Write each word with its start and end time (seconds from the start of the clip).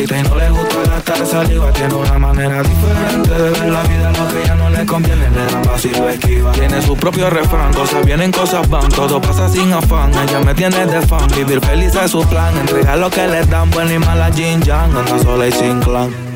y 0.00 0.22
no 0.28 0.36
le 0.36 0.50
gusta 0.50 0.82
gastar 0.88 1.26
saliva. 1.26 1.72
Tiene 1.72 1.94
una 1.94 2.18
manera 2.18 2.62
diferente 2.62 3.30
de 3.30 3.50
ver 3.50 3.70
la 3.70 3.82
vida, 3.82 4.12
lo 4.12 4.28
que 4.28 4.46
ya 4.46 4.54
no 4.54 4.70
le 4.70 4.86
conviene, 4.86 5.30
le 5.30 5.52
da 5.52 5.62
paz 5.62 5.84
y 5.84 5.90
lo 5.90 6.08
esquiva. 6.08 6.52
Tiene 6.52 6.82
su 6.82 6.96
propio 6.96 7.30
refrán, 7.30 7.72
cosas 7.72 8.04
vienen, 8.04 8.32
cosas 8.32 8.68
van, 8.68 8.88
todo 8.88 9.20
pasa 9.20 9.48
sin 9.48 9.72
afán. 9.72 10.12
Ella 10.14 10.40
me 10.40 10.54
tiene 10.54 10.86
de 10.86 11.00
fan, 11.02 11.26
vivir 11.36 11.60
feliz 11.60 11.94
es 11.94 12.10
su 12.10 12.24
plan. 12.26 12.56
Entregar 12.58 12.98
lo 12.98 13.10
que 13.10 13.26
le 13.26 13.44
dan, 13.46 13.70
buena 13.70 13.94
y 13.94 13.98
mala 13.98 14.32
Jin 14.32 14.62
Yang, 14.62 14.96
anda 14.96 15.18
sola 15.18 15.46
y 15.46 15.52
sin 15.52 15.80
clan. 15.80 16.31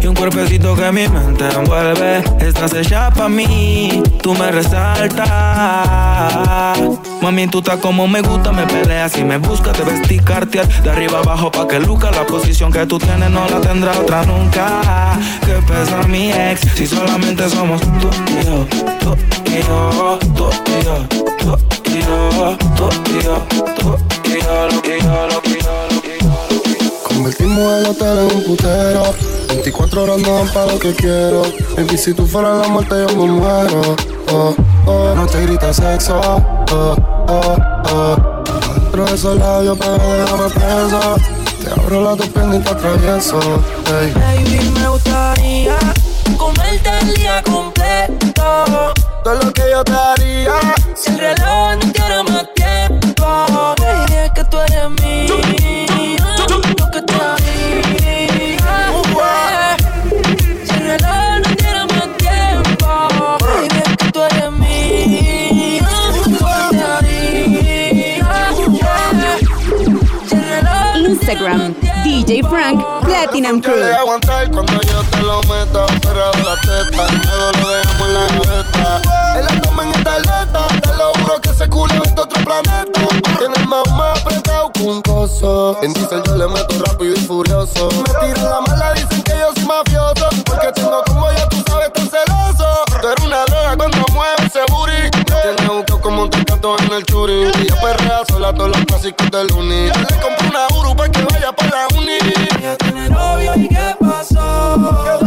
Y 0.00 0.06
un 0.06 0.14
cuerpecito 0.14 0.76
que 0.76 0.92
mi 0.92 1.08
mente 1.08 1.48
envuelve. 1.48 2.22
Estás 2.40 2.74
hecha 2.74 3.10
pa' 3.10 3.28
mí, 3.28 4.02
tú 4.22 4.34
me 4.34 4.52
resaltas. 4.52 5.28
Mami, 7.22 7.46
tú 7.48 7.58
estás 7.58 7.78
como 7.78 8.06
me 8.06 8.20
gusta, 8.20 8.52
me 8.52 8.66
peleas 8.66 9.16
y 9.16 9.24
me 9.24 9.38
buscas, 9.38 9.72
te 9.72 9.82
vestí 9.82 10.18
cartier 10.18 10.68
de 10.82 10.90
arriba 10.90 11.20
abajo 11.20 11.50
pa' 11.50 11.66
que 11.66 11.80
luca. 11.80 12.10
La 12.10 12.26
posición 12.26 12.70
que 12.70 12.84
tú 12.86 12.98
tienes 12.98 13.30
no 13.30 13.48
la 13.48 13.60
tendrá 13.60 13.92
otra 13.98 14.24
nunca. 14.24 15.18
Que 15.44 15.54
pesa 15.66 16.02
mi 16.06 16.30
ex 16.30 16.60
si 16.74 16.86
solamente 16.86 17.48
somos 17.48 17.80
tú 17.80 18.10
y 18.28 18.44
yo, 18.44 18.66
tú 19.00 19.16
y 19.46 19.62
yo, 19.62 20.18
tú 20.36 20.50
y 20.66 20.84
yo, 20.84 21.06
tú 21.08 21.56
y 21.90 22.00
yo, 22.02 22.56
tú 22.76 22.88
y 23.10 23.22
yo, 23.22 23.46
tú 23.76 23.96
y 24.24 24.40
yo, 24.42 24.68
lo 24.70 24.82
que 24.82 25.00
yo, 25.00 25.28
lo 25.28 25.40
que 25.42 25.58
yo. 25.60 25.63
Convertimos 27.24 27.72
el 27.72 27.86
hotel 27.86 28.18
en 28.18 28.36
un 28.36 28.44
putero. 28.44 29.02
24 29.48 30.02
horas 30.02 30.18
no 30.18 30.34
dan 30.34 30.48
para 30.48 30.72
lo 30.72 30.78
que 30.78 30.92
quiero. 30.92 31.40
Baby, 31.74 31.96
si 31.96 32.12
tú 32.12 32.26
fueras 32.26 32.58
la 32.58 32.68
muerte, 32.68 32.96
yo 33.08 33.16
me 33.16 33.32
muero. 33.32 33.96
Oh, 34.30 34.54
oh, 34.84 35.14
no 35.16 35.26
te 35.26 35.40
grita 35.40 35.72
sexo. 35.72 36.20
Oh, 36.20 36.94
oh, 37.26 37.56
oh. 37.94 38.16
Dentro 38.74 39.06
de 39.06 39.14
esos 39.14 39.38
labios, 39.38 39.78
pero 39.78 40.16
déjame 40.18 40.50
preso. 40.50 41.16
Te 41.64 41.80
abro 41.80 42.02
la 42.02 42.14
tu 42.14 42.24
y 42.24 42.58
te 42.58 42.68
atravieso. 42.68 43.40
Hey. 43.86 44.12
Baby, 44.14 44.70
me 44.78 44.88
gustaría 44.90 45.78
comerte 46.36 46.90
el 47.00 47.14
día 47.14 47.42
completo. 47.42 48.92
Todo 49.24 49.34
lo 49.42 49.50
que 49.50 49.62
yo 49.70 49.82
te 49.82 49.92
haría. 49.94 50.60
Si 50.94 51.10
el 51.10 51.18
reloj 51.20 51.83
Platinum 73.24 73.60
Crew. 73.60 73.82
Aguantar 73.98 74.50
cuando 74.50 74.80
yo 74.82 75.02
te 75.04 75.22
lo 75.22 75.40
meto, 75.44 75.86
pero 76.02 76.30
la 76.44 76.56
teta, 76.60 77.06
todo 77.22 77.52
lo 77.52 77.70
dejamos 77.70 78.08
en 78.08 78.14
la 78.14 78.26
gaveta. 78.26 79.38
El 79.38 79.48
abdomen 79.48 79.88
está 79.94 80.14
alerta, 80.16 80.66
te 80.82 80.94
lo 80.94 81.12
juro 81.14 81.40
que 81.40 81.54
se 81.54 81.68
culo 81.70 81.94
en 81.94 82.18
otro 82.18 82.44
planeta. 82.44 83.00
Tienes 83.38 83.66
mamá 83.66 84.12
apretado 84.12 84.70
con 84.74 84.88
un 84.88 85.02
coso. 85.02 85.78
En 85.82 85.94
diesel 85.94 86.22
yo 86.26 86.36
le 86.36 86.48
meto 86.48 86.84
rápido 86.84 87.14
y 87.14 87.20
furioso. 87.20 87.88
Me 87.88 88.26
tiran 88.26 88.44
la 88.44 88.60
mala, 88.60 88.92
dicen 88.92 89.22
que 89.22 89.32
yo 89.32 89.52
soy 89.54 89.64
mafioso. 89.64 90.28
Porque 90.44 90.72
tengo 90.72 91.02
como 91.06 91.32
yo, 91.32 91.48
tú 91.48 91.64
sabes, 91.66 91.92
tan 91.94 92.10
celoso. 92.10 92.84
Tú 93.00 93.08
eres 93.08 93.24
una 93.24 93.44
droga 93.46 93.76
cuando 93.78 94.04
mueves 94.12 94.40
ese 94.44 94.60
booty. 94.70 95.10
Tienes 95.24 95.70
un 95.70 95.82
coco 95.84 96.00
como 96.02 96.22
un 96.24 96.30
tecato 96.30 96.76
en 96.78 96.92
el 96.92 97.04
churi. 97.06 97.50
Perrea 97.84 98.22
sola 98.30 98.50
todos 98.54 98.70
los 98.70 98.84
clásicos 98.86 99.30
del 99.30 99.52
uni. 99.52 99.88
Ya 99.88 100.00
le 100.00 100.20
compré 100.22 100.48
una 100.48 100.66
Uru 100.74 100.96
pa' 100.96 101.06
que 101.06 101.22
vaya 101.22 101.52
pa' 101.52 101.66
la 101.66 101.86
uni. 101.98 102.16
Ella 102.58 102.76
tiene 102.78 103.10
novio 103.10 103.52
y 103.56 103.68
qué 103.68 103.94
pasó. 104.00 105.18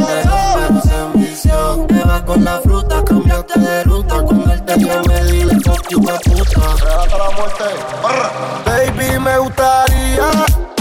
Se 0.83 0.95
envició. 0.95 1.85
Te 1.87 2.03
vas 2.03 2.23
con 2.23 2.43
la 2.43 2.59
fruta, 2.61 3.03
cambiaste 3.05 3.59
de 3.59 3.83
ruta. 3.83 4.23
Con 4.23 4.49
el 4.49 4.65
techo 4.65 5.01
me 5.07 5.23
dile 5.25 5.53
you, 5.91 6.01
puta. 6.01 6.73
Hasta 6.73 7.17
la 7.19 7.29
muerte. 7.37 7.63
Baby, 8.65 9.19
me 9.19 9.37
gustaría 9.37 10.31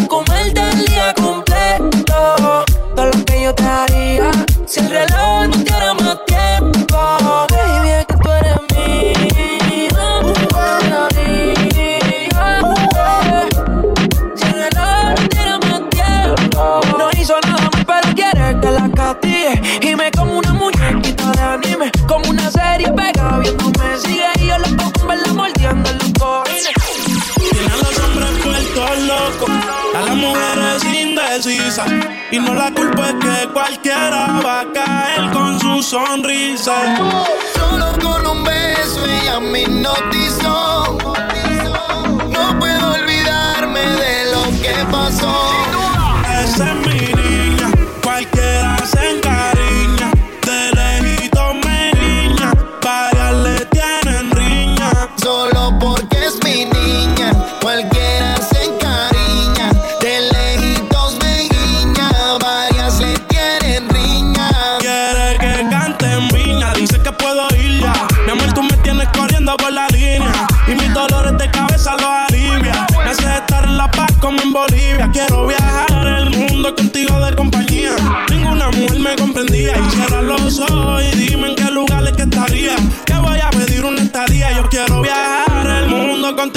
comerte 0.08 0.60
el 0.70 0.86
día 0.86 1.12
completo. 1.12 2.64
Todo 2.94 3.06
lo 3.06 3.24
que 3.26 3.42
yo 3.42 3.54
te 3.54 3.64
haría. 3.64 4.30
Si 4.64 4.80
el 4.80 4.88
reloj 4.88 5.25
Y 32.36 32.38
no 32.38 32.54
la 32.54 32.70
culpa 32.70 33.08
es 33.08 33.14
que 33.14 33.48
cualquiera 33.48 34.42
va 34.44 34.60
a 34.60 34.70
caer 34.70 35.30
con 35.32 35.58
su 35.58 35.82
sonrisa. 35.82 36.74
Solo 37.54 37.92
con 37.98 38.26
un 38.26 38.44
beso 38.44 39.06
ella 39.06 39.40
me 39.40 39.62
hipnotizó. 39.62 40.98
No 42.28 42.58
puedo 42.58 42.92
olvidarme 42.92 43.80
de 43.80 44.32
lo 44.32 44.42
que 44.60 44.74
pasó. 44.90 45.50
Esa 46.44 46.72
es 46.72 46.86
mi 46.86 46.95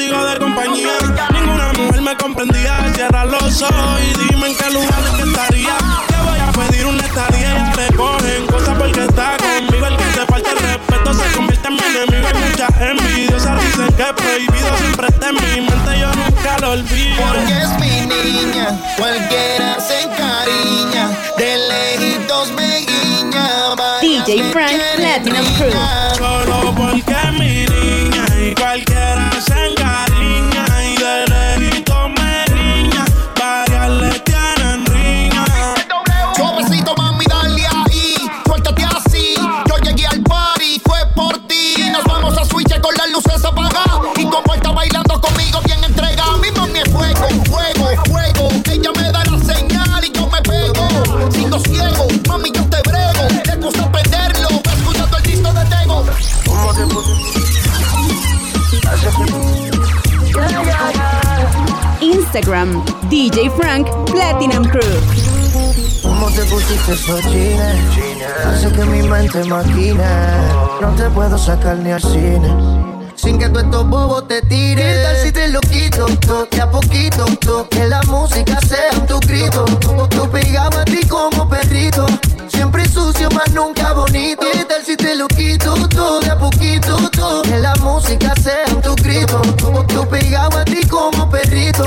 contigo 0.10 0.26
de 0.26 0.40
compañía. 0.40 0.94
Ninguna 1.34 1.74
mujer 1.74 2.02
me 2.02 2.18
comprendía. 2.18 2.92
Cierra 2.94 3.26
los 3.26 3.62
ojos 3.62 4.02
y 4.02 4.24
dime 4.24 4.48
en 4.48 4.56
qué 4.56 4.72
lugar 4.72 5.00
es 5.06 5.12
que 5.12 5.30
estaría. 5.30 5.78
Que 6.08 6.16
voy 6.26 6.40
a 6.40 6.52
pedir 6.52 6.86
una 6.86 7.06
estadía. 7.06 7.54
Ya 7.54 7.72
te 7.74 7.96
cogen 7.96 8.48
cosas 8.48 8.78
porque 8.78 9.06
está 9.06 9.38
conmigo. 9.38 9.86
El 9.86 9.98
que 9.98 10.04
te 10.06 10.26
falta 10.26 10.52
el 10.52 10.58
respeto 10.58 11.14
se 11.14 11.32
convierte 11.36 11.68
en 11.68 11.74
mi 11.74 11.80
enemigo. 11.80 12.28
Hay 12.28 12.50
muchas 12.50 12.82
envidiosas. 12.82 13.64
Dicen 13.64 13.94
que 13.94 14.02
es 14.02 14.14
prohibido. 14.14 14.78
Siempre 14.78 15.08
está 15.08 15.30
en 15.30 15.36
mi 15.36 15.62
mente. 15.70 16.00
Yo 16.00 16.14
nunca 16.16 16.58
lo 16.60 16.72
olvido. 16.72 17.24
Porque 17.28 17.54
es 17.54 17.80
mi 17.80 18.06
niña, 18.08 18.80
cualquiera 18.98 19.80
se 19.80 20.04
encariña. 20.04 21.10
De 21.38 21.58
lejitos 21.70 22.52
me 22.52 22.80
guiña, 22.80 23.76
DJ 24.02 24.52
Frank 24.52 24.82
Platinum 24.96 25.46
Crew. 25.58 25.72
Solo 26.18 26.74
porque 26.76 27.16
mi 27.34 27.66
niña 27.66 27.89
Instagram 62.40 62.86
DJ 63.10 63.50
Frank 63.58 63.86
Platinum 64.06 64.64
Crew. 64.64 64.82
¿Cómo 66.02 66.32
te 66.32 66.42
pusiste 66.46 66.94
esos 66.94 67.22
jeans? 67.26 67.62
Hace 68.46 68.72
que 68.72 68.86
mi 68.86 69.02
mente 69.02 69.44
maquine. 69.44 70.06
No 70.80 70.88
te 70.96 71.10
puedo 71.10 71.38
sacar 71.38 71.78
ni 71.80 71.92
al 71.92 72.02
cine. 72.02 72.50
Sin 73.16 73.38
que 73.38 73.50
tú 73.50 73.60
estos 73.60 73.90
bobos 73.90 74.26
te 74.30 74.42
tiren. 74.44 74.78
¿Qué 74.78 75.04
tal 75.04 75.18
si 75.18 75.32
te 75.34 75.48
lo 75.50 75.60
quito? 75.60 76.06
Toque 76.26 76.62
a 76.62 76.72
poquito. 76.72 77.26
Que 77.70 77.88
la 77.88 78.02
música 78.04 78.58
sea 78.62 79.06
tu 79.06 79.20
grito. 79.20 79.66
Tú 80.10 80.30
pegaba 80.32 80.82
a 80.82 80.86
ti 80.86 81.06
como 81.10 81.50
perrito. 81.50 82.06
Siempre 82.48 82.88
sucio, 82.88 83.30
más 83.32 83.52
nunca 83.52 83.92
bonito. 83.92 84.46
¿Qué 84.54 84.64
tal 84.64 84.86
si 84.86 84.96
te 84.96 85.14
lo 85.16 85.28
quito? 85.28 85.74
Todo 85.90 86.22
a 86.32 86.38
poquito. 86.38 86.98
Que 87.44 87.60
la 87.60 87.76
música 87.76 88.34
sea 88.42 88.66
tu 88.82 88.96
grito. 88.96 89.42
Tú 89.88 90.08
pegaba 90.08 90.62
a 90.62 90.66
ti 90.66 90.88
como 90.88 91.30
perrito. 91.30 91.86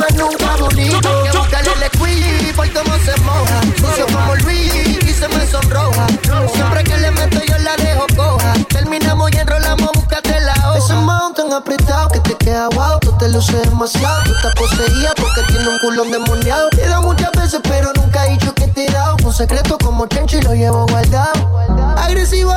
Más 0.00 0.14
nunca 0.14 0.56
bonito. 0.56 1.22
Que 1.24 1.38
buscarle 1.38 1.72
el 1.72 1.90
squeeze 1.94 2.54
por 2.54 2.72
cómo 2.72 2.96
se 3.04 3.20
moja. 3.20 3.60
Sucio 3.78 4.06
como 4.06 4.34
Luis 4.36 4.74
y 5.02 5.12
se 5.12 5.28
me 5.28 5.46
sonroja. 5.46 6.06
Siempre 6.54 6.84
que 6.84 6.96
le 6.98 7.10
meto 7.10 7.40
yo 7.44 7.58
la 7.58 7.76
dejo 7.76 8.06
coja. 8.16 8.54
Terminamos 8.68 9.30
y 9.32 9.36
enrolamos, 9.36 9.90
búscate 9.92 10.40
la 10.40 10.54
hoja. 10.70 10.78
Ese 10.78 10.94
mountain 10.94 11.52
apretado 11.52 12.08
que 12.08 12.20
te 12.20 12.34
queda 12.36 12.68
guau. 12.68 12.99
Te 13.20 13.28
luces 13.28 13.62
demasiado. 13.68 14.24
Tú 14.24 14.32
estás 14.34 14.54
poseída 14.54 15.12
porque 15.16 15.42
tiene 15.52 15.68
un 15.68 15.78
culón 15.80 16.10
demoniado. 16.10 16.70
Te 16.70 16.88
da 16.88 17.00
muchas 17.00 17.30
veces, 17.32 17.60
pero 17.62 17.92
nunca 17.94 18.26
he 18.26 18.30
dicho 18.32 18.52
que 18.54 18.66
te 18.68 18.86
he 18.86 18.90
dado. 18.90 19.16
Un 19.22 19.34
secreto 19.34 19.76
como 19.78 20.06
Chencho 20.06 20.38
y 20.38 20.42
lo 20.42 20.54
llevo 20.54 20.86
guardado. 20.86 21.60
Agresivo, 21.98 22.54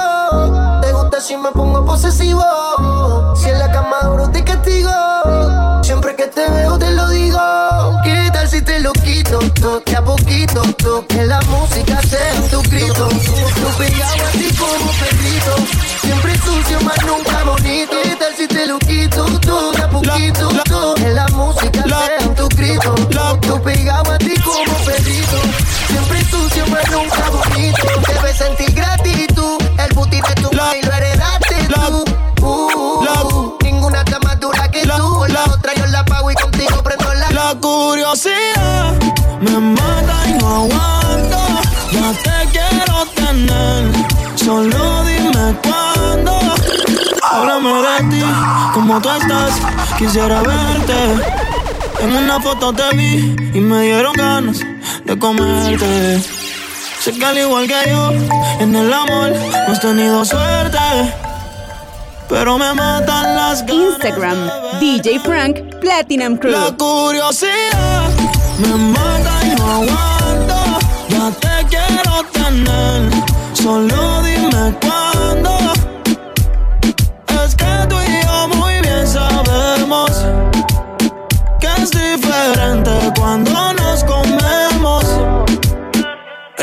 te 0.82 0.94
gusta 0.94 1.20
si 1.20 1.36
me 1.36 1.52
pongo 1.52 1.86
posesivo. 1.86 2.44
Si 3.36 3.50
en 3.50 3.60
la 3.60 3.72
cama 3.72 3.98
duro 4.04 4.30
te 4.30 4.44
castigo. 4.44 4.90
Siempre 5.84 6.16
que 6.16 6.28
te 6.28 6.50
veo 6.50 6.80
te 6.80 6.92
lo 6.92 7.10
digo. 7.10 7.40
¿Qué 8.06 8.30
tal 8.32 8.48
si 8.48 8.62
te 8.62 8.80
lo 8.80 8.94
quito? 8.94 9.40
Toque 9.62 9.96
a 9.98 10.04
poquito. 10.04 10.62
Que 11.10 11.26
la 11.26 11.42
música 11.42 12.02
sea 12.04 12.42
tu 12.50 12.62
grito. 12.64 13.10
Tú 13.10 13.68
pegado 13.78 14.26
a 14.26 14.32
ti 14.32 14.48
como 14.58 14.92
perrito. 14.94 15.56
Siempre 16.02 16.38
sucio, 16.38 16.80
más 16.82 16.98
nunca 17.06 17.44
bonito. 17.44 17.63
Como 48.94 49.02
tú 49.02 49.10
estás, 49.10 49.54
quisiera 49.98 50.42
verte. 50.44 50.94
En 52.00 52.16
una 52.16 52.40
foto 52.40 52.72
te 52.74 52.96
vi 52.96 53.36
y 53.54 53.60
me 53.60 53.82
dieron 53.82 54.14
ganas 54.14 54.60
de 55.06 55.18
comerte. 55.18 56.22
Sé 57.00 57.14
que 57.14 57.26
al 57.26 57.38
igual 57.40 57.68
que 57.68 57.90
yo, 57.90 58.12
en 58.60 58.76
el 58.76 58.94
amor 58.94 59.32
no 59.32 59.74
has 59.74 59.80
tenido 59.80 60.24
suerte. 60.24 60.78
Pero 62.30 62.60
me 62.60 62.72
matan 62.76 63.36
las 63.36 63.66
ganas. 63.66 63.94
Instagram. 63.94 64.50
DJ 64.80 65.20
Frank 65.22 65.58
Platinum 65.82 66.38
Crew. 66.38 66.52
La 66.52 66.72
curiosidad 66.78 68.10
me 68.60 68.76
mata 68.76 69.40
y 69.44 69.56
no 69.56 69.72
aguanto. 69.72 70.80
Ya 71.10 71.32
te 71.32 71.66
quiero 71.68 72.24
tener, 72.32 73.12
solo 73.54 74.22
dime 74.22 74.76
cuándo. 74.82 75.03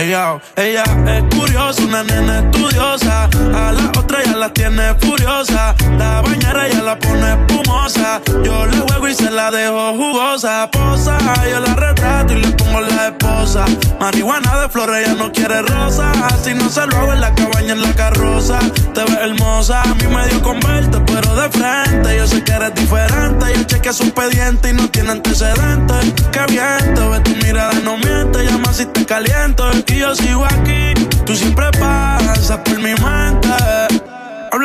Ella, 0.01 0.41
ella 0.57 0.83
es 1.07 1.37
curiosa, 1.37 1.83
una 1.83 2.03
nena 2.03 2.39
estudiosa. 2.39 3.30
A 3.55 3.73
la 3.73 3.91
otra 3.99 4.23
ya 4.25 4.37
la 4.37 4.53
tiene 4.53 4.95
furiosa. 4.95 5.75
La 5.99 6.21
bañera 6.23 6.69
ya 6.69 6.83
la 6.83 6.99
pone 6.99 7.33
espumosa. 7.33 8.21
Yo 8.45 8.67
le 8.67 8.79
juego 8.79 9.09
y 9.09 9.15
se 9.15 9.31
la 9.31 9.51
dejo 9.51 9.93
jugosa. 9.95 10.71
Posa, 10.71 11.19
yo 11.51 11.61
la 11.61 11.75
retrato 11.75 12.33
y 12.35 12.43
le 12.43 12.49
pongo 12.53 12.81
la 12.81 13.09
esposa. 13.09 13.65
Marihuana 13.99 14.61
de 14.61 14.69
flores, 14.69 15.07
ella 15.07 15.15
no 15.15 15.33
quiere 15.33 15.63
rosa. 15.63 16.13
Si 16.43 16.55
no 16.55 16.69
se 16.69 16.87
lo 16.87 16.97
hago 16.97 17.13
en 17.13 17.21
la 17.21 17.35
cabaña, 17.35 17.73
en 17.73 17.83
la 17.83 17.93
carroza. 17.95 18.59
Te 18.95 19.05
ves 19.05 19.19
hermosa, 19.21 19.83
a 19.83 19.95
mí 19.95 20.07
me 20.07 20.27
dio 20.29 20.43
con 20.43 20.61
verte, 20.61 21.01
pero 21.07 21.35
de 21.37 21.49
frente. 21.51 22.17
Yo 22.17 22.27
sé 22.27 22.45
que 22.45 22.53
eres 22.53 22.75
diferente. 22.75 23.47
Yo 23.55 23.63
chequeé 23.65 23.93
su 23.93 24.05
expediente 24.05 24.71
y 24.71 24.73
no 24.75 24.89
tiene 24.91 25.11
antecedentes. 25.13 26.13
Qué 26.33 26.41
viento, 26.49 27.11
ve 27.11 27.21
tu 27.21 27.31
mirada, 27.45 27.73
no 27.85 27.97
miente. 27.99 28.45
Llama 28.45 28.73
si 28.73 28.87
te 28.87 29.05
caliento. 29.05 29.71
Y 29.89 29.97
yo 29.97 30.15
sigo 30.15 30.45
aquí, 30.45 30.95
tú 31.27 31.35
siempre 31.35 31.71
pasas 31.79 32.59
por 32.59 32.79
mi 32.79 32.95
mente. 32.95 33.20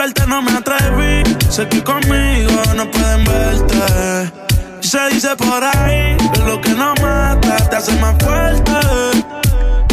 Hablarte 0.05 0.27
no 0.27 0.41
me 0.43 0.51
atreví, 0.51 1.23
sé 1.49 1.67
que 1.67 1.83
conmigo 1.83 2.51
no 2.75 2.91
pueden 2.91 3.23
verte. 3.23 4.31
Se 4.79 4.99
dice 5.09 5.35
por 5.35 5.63
ahí 5.63 6.15
que 6.31 6.41
lo 6.41 6.61
que 6.61 6.69
no 6.75 6.93
mata 7.01 7.57
te 7.71 7.75
hace 7.75 7.91
más 7.93 8.15
fuerte. 8.23 8.73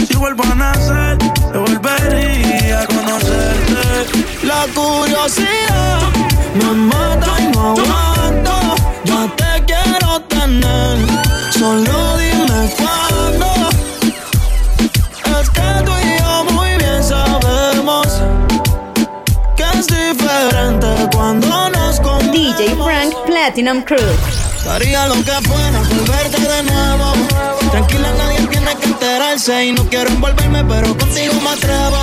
Si 0.07 0.15
vuelvo 0.15 0.45
a 0.45 0.55
nacer, 0.55 1.17
te 1.17 1.57
volvería 1.57 2.81
a 2.81 2.87
conocerte. 2.89 4.27
La 4.43 4.67
curiosidad 4.75 6.01
me 6.57 6.73
mata 6.75 7.41
y 7.41 7.47
no 7.47 7.71
aguanto. 7.71 8.75
Ya 9.05 9.35
te 9.35 9.65
quiero 9.65 10.21
tener, 10.29 10.99
solo 11.53 12.19
dime 12.19 12.71
cuándo. 12.77 13.62
Cuando 21.13 21.71
nos. 21.71 21.83
DJ 22.33 22.75
Frank 22.77 23.15
Platinum 23.27 23.83
Crew. 23.83 23.99
Daría 24.65 25.07
lo 25.07 25.15
que 25.17 25.33
fuera 25.49 25.81
por 25.81 26.11
verte 26.11 26.41
de 26.41 26.63
nuevo. 26.63 27.13
Tranquila, 27.71 28.13
nadie 28.17 28.47
tiene 28.47 28.75
que 28.77 28.87
enterarse. 28.87 29.67
Y 29.67 29.73
no 29.73 29.85
quiero 29.89 30.09
envolverme, 30.11 30.65
pero 30.65 30.97
contigo 30.97 31.35
me 31.43 31.51
atrevo. 31.51 31.97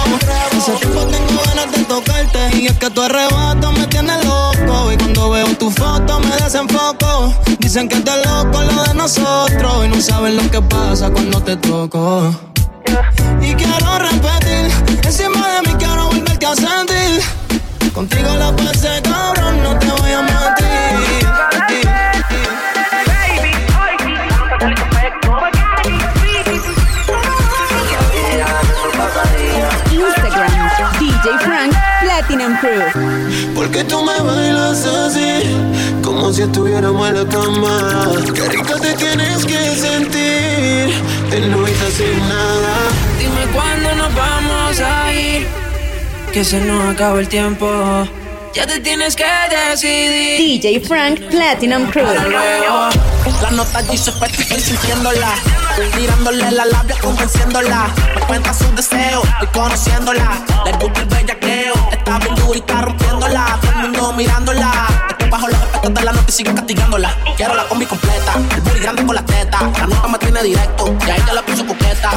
Hace 0.58 0.72
tiempo 0.74 1.06
tengo 1.06 1.42
ganas 1.46 1.72
de 1.72 1.84
tocarte. 1.86 2.58
Y 2.58 2.68
es 2.68 2.78
que 2.78 2.90
tu 2.90 3.02
arrebato 3.02 3.72
me 3.72 3.88
tiene 3.88 4.14
loco. 4.24 4.92
Y 4.92 4.98
cuando 4.98 5.30
veo 5.32 5.48
tu 5.58 5.72
foto 5.72 6.20
me 6.20 6.36
desenfoco. 6.38 7.34
Dicen 7.60 7.90
que 7.90 8.00
te 8.02 8.12
loco 8.26 8.62
lo 8.62 8.84
de 8.84 8.94
nosotros. 8.94 9.86
Y 9.86 9.90
no 9.90 10.02
saben 10.02 10.36
lo 10.36 10.52
que 10.52 10.62
pasa 10.62 11.10
cuando 11.10 11.42
te 11.42 11.56
toco. 11.58 12.34
Y 13.42 13.54
quiero 13.56 14.00
repetir, 14.00 14.72
encima 15.04 15.48
de 15.48 15.70
mí 15.70 15.76
quiero 15.78 16.08
volverte 16.08 16.46
a 16.46 16.56
sentir. 16.56 17.39
Contigo 17.94 18.36
la 18.36 18.56
pasé 18.56 19.02
cabrón, 19.02 19.64
no 19.64 19.78
te 19.80 19.88
voy 19.88 20.12
a 20.12 20.22
mentir. 20.22 20.70
Instagram 29.92 30.52
DJ 31.00 31.40
Frank 31.40 31.74
Platinum 32.02 32.56
Crew. 32.58 33.54
Porque 33.56 33.84
tú 33.84 34.04
me 34.04 34.18
bailas 34.20 34.86
así, 34.86 35.44
como 36.04 36.32
si 36.32 36.44
estuviéramos 36.44 37.10
en 37.10 37.16
la 37.16 37.26
cama. 37.26 38.12
Qué 38.34 38.50
rico 38.50 38.80
te 38.80 38.94
tienes 38.94 39.46
que 39.46 39.76
sentir, 39.76 40.94
de 41.32 41.48
noche 41.48 41.92
sin 41.92 42.20
nada. 42.30 42.74
Dime 43.20 43.52
cuándo 43.54 43.96
nos 43.96 44.16
vamos 44.16 44.80
a 44.80 45.14
ir. 45.14 45.59
Que 46.32 46.44
se 46.44 46.60
nos 46.62 46.94
acaba 46.94 47.20
el 47.20 47.28
tiempo. 47.28 47.68
Ya 48.54 48.66
te 48.66 48.80
tienes 48.80 49.16
que 49.16 49.26
decidir. 49.72 50.62
DJ 50.62 50.80
Frank 50.82 51.20
Platinum 51.30 51.90
Crew. 51.90 52.06
La 53.42 53.52
nota 53.52 53.82
dice 53.84 54.12
estoy 54.12 54.60
sintiéndola. 54.60 55.30
Tirándole 55.96 56.52
la 56.52 56.66
labia, 56.66 56.96
convenciéndola. 57.02 57.88
Me 58.16 58.22
cuenta 58.22 58.54
sus 58.54 58.76
deseos, 58.76 59.24
estoy 59.24 59.48
conociéndola. 59.48 60.44
Le 60.66 60.72
gusta 60.74 61.02
el 61.02 61.06
bellaqueo, 61.08 61.74
está 61.92 62.20
bien 62.20 62.36
dura 62.36 62.58
y 62.58 62.60
está 62.60 62.82
rompiéndola. 62.82 63.60
Todo 63.62 63.72
el 63.72 63.78
mundo 63.78 64.14
mirándola. 64.14 64.88
Estoy 65.10 65.30
bajo 65.30 65.48
los 65.48 65.62
efectos 65.62 65.94
de 65.94 66.04
la 66.04 66.12
nota 66.12 66.26
y 66.28 66.32
sigue 66.32 66.54
castigándola. 66.54 67.18
Quiero 67.38 67.56
la 67.56 67.64
combi 67.68 67.86
completa, 67.86 68.34
el 68.56 68.62
booty 68.62 68.80
grande 68.80 69.06
con 69.06 69.16
la 69.16 69.26
teta. 69.26 69.72
La 69.80 69.88
nota 69.88 70.08
me 70.08 70.18
tiene 70.18 70.44
directo, 70.44 70.96
y 71.08 71.10
ahí 71.10 71.22
te 71.22 71.34
la 71.34 71.42
piso 71.42 71.66
coqueta. 71.66 72.12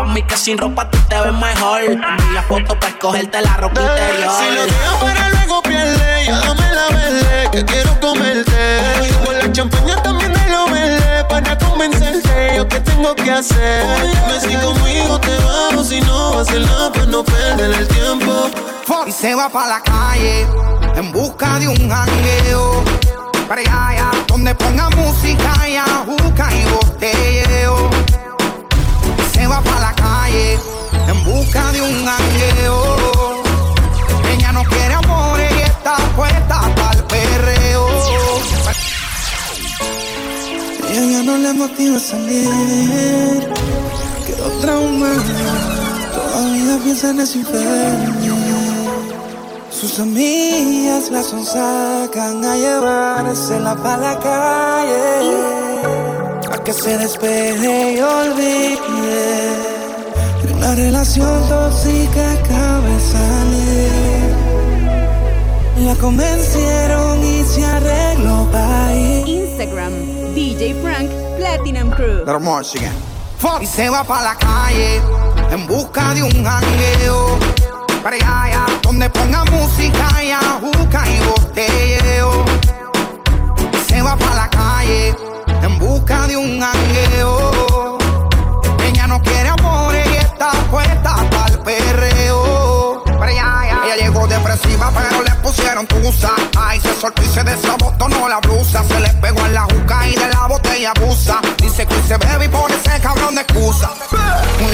Pa' 0.00 0.06
mí 0.06 0.22
que 0.22 0.34
sin 0.34 0.56
ropa 0.56 0.88
tú 0.88 0.96
te 1.10 1.20
ves 1.20 1.34
mejor. 1.34 1.82
Envío 1.82 2.32
la 2.32 2.42
foto 2.44 2.74
para 2.80 2.88
escogerte 2.88 3.38
la 3.42 3.54
ropa 3.58 3.82
interior. 3.82 4.32
Si 4.32 4.54
lo 4.54 4.62
dejo 4.64 4.98
para 4.98 5.28
luego 5.28 5.62
pierde, 5.62 6.24
ya 6.24 6.40
dame 6.40 6.70
la 6.70 6.88
verde, 6.88 7.48
que 7.52 7.64
quiero 7.66 8.00
comerte. 8.00 8.80
Con 9.22 9.38
la 9.38 9.52
champaña 9.52 10.02
también 10.02 10.32
de 10.32 10.48
lo 10.48 10.64
verde, 10.70 11.24
para 11.28 11.58
convencerte, 11.58 12.52
yo 12.56 12.66
qué 12.66 12.80
tengo 12.80 13.14
que 13.14 13.30
hacer. 13.30 13.84
Dime 14.00 14.40
si 14.40 14.56
conmigo 14.64 15.20
te 15.20 15.36
vamos, 15.36 15.88
si 15.88 16.00
no 16.00 16.34
va 16.34 16.40
a 16.40 16.92
pues 16.94 17.06
no 17.08 17.22
perder 17.22 17.70
el 17.70 17.86
tiempo. 17.88 18.50
Y 19.06 19.12
se 19.12 19.34
va 19.34 19.50
pa' 19.50 19.68
la 19.68 19.82
calle 19.82 20.46
en 20.96 21.12
busca 21.12 21.58
de 21.58 21.68
un 21.68 21.90
jangueo. 21.90 22.82
Para 23.46 23.60
allá, 23.60 23.88
allá, 23.88 24.10
donde 24.28 24.54
ponga 24.54 24.88
música 24.88 25.68
y 25.68 25.76
ajuca 25.76 26.48
y 26.54 26.64
botelleo. 26.70 28.09
Va 29.50 29.60
pa' 29.60 29.80
la 29.80 29.92
calle 29.92 30.58
en 31.08 31.24
busca 31.24 31.72
de 31.72 31.80
un 31.82 32.06
jangueo. 32.06 33.42
Ella 34.32 34.52
no 34.52 34.62
quiere 34.62 34.94
amor 34.94 35.40
y 35.40 35.62
está 35.62 35.96
puesta 36.14 36.60
para 36.76 36.92
el 36.92 37.04
perreo. 37.04 37.86
Y 40.88 40.98
ella 40.98 41.22
no 41.24 41.36
le 41.36 41.52
motiva 41.52 41.96
a 41.96 42.00
salir. 42.00 43.52
Quedó 44.26 44.48
traumada. 44.60 45.22
Todavía 46.14 46.78
piensa 46.84 47.10
en 47.10 47.20
infierno. 47.20 48.10
Sus 49.80 49.98
amigas 49.98 51.10
la 51.10 51.22
sonsacan 51.22 52.44
a 52.44 52.54
llevársela 52.54 53.74
para 53.82 53.96
la 53.96 54.18
calle. 54.20 55.99
A 56.60 56.62
que 56.62 56.74
se 56.74 56.98
despeje 56.98 57.94
y 57.94 58.00
olvide. 58.00 58.76
de 60.42 60.52
Una 60.52 60.74
relación 60.74 61.48
tóxica 61.48 62.32
acaba 62.32 62.80
de 62.86 63.00
salir. 63.00 64.34
La 65.86 65.94
convencieron 65.94 67.24
y 67.24 67.44
se 67.44 67.64
arregló 67.64 68.46
para 68.52 68.94
ir. 68.94 69.26
Instagram, 69.26 69.92
DJ 70.34 70.74
Frank 70.82 71.10
Platinum 71.38 71.90
Crew. 71.92 72.24
Y 73.62 73.66
se 73.66 73.88
va 73.88 74.04
pa' 74.04 74.22
la 74.22 74.34
calle 74.34 75.00
en 75.50 75.66
busca 75.66 76.12
de 76.12 76.24
un 76.24 76.44
jangueo. 76.44 77.38
Para 78.02 78.16
allá, 78.16 78.66
donde 78.82 79.08
ponga 79.08 79.44
música 79.46 80.22
y 80.22 80.30
ajuca 80.30 81.04
y 81.08 81.20
botelleo. 81.26 82.44
Y 83.72 83.90
se 83.90 84.02
va 84.02 84.14
pa' 84.14 84.34
la 84.34 84.50
calle 84.50 84.60
busca 84.60 85.39
un 86.60 86.66
jangueo. 86.66 87.98
Ella 88.84 89.06
no 89.06 89.20
quiere 89.22 89.48
amor 89.48 89.94
y 89.94 90.16
está 90.16 90.50
puesta 90.70 91.16
para 91.30 91.46
el 91.46 91.58
perreo. 91.60 93.02
Ella 93.28 93.96
llegó 93.96 94.26
depresiva, 94.26 94.90
pero 94.94 95.22
le 95.22 95.30
pusieron 95.42 95.86
tusa. 95.86 96.30
Ay, 96.58 96.80
se 96.80 96.94
soltó 97.00 97.22
y 97.22 97.26
se 97.26 97.42
desabotonó 97.44 98.28
la 98.28 98.38
blusa. 98.40 98.84
Se 98.84 99.00
le 99.00 99.08
pegó 99.14 99.44
en 99.46 99.54
la 99.54 99.62
juca 99.62 100.06
y 100.06 100.14
de 100.14 100.28
la 100.28 100.46
botella 100.46 100.92
abusa. 100.96 101.40
Dice 101.58 101.86
que 101.86 101.94
se 102.02 102.16
bebe 102.18 102.44
y 102.44 102.48
pone 102.48 102.74
ese 102.74 103.00
cabrón 103.00 103.34
de 103.34 103.42
excusa. 103.42 103.90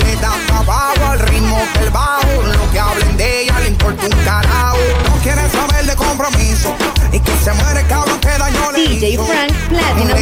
Le 0.04 0.16
da 0.16 0.32
trabajo 0.46 1.10
al 1.10 1.20
ritmo 1.20 1.58
del 1.78 1.90
bajo. 1.90 2.42
Lo 2.42 2.72
que 2.72 2.80
hablen 2.80 3.16
de 3.16 3.42
ella 3.42 3.60
le 3.60 3.68
importa 3.68 4.04
un 4.04 4.24
carajo. 4.24 4.78
No 5.08 5.16
quiere 5.22 5.48
saber 5.50 5.86
de 5.86 5.96
compromiso. 5.96 6.74
Y 7.12 7.20
que 7.20 7.36
se 7.38 7.52
muere 7.52 7.80
el 7.80 7.86
cabrón 7.86 8.18
que 8.20 8.38
dañó 8.38 8.72
le 8.72 8.88
DJ 8.88 9.10
hizo. 9.10 9.24
Frank 9.24 9.52
Platinum. 9.68 10.16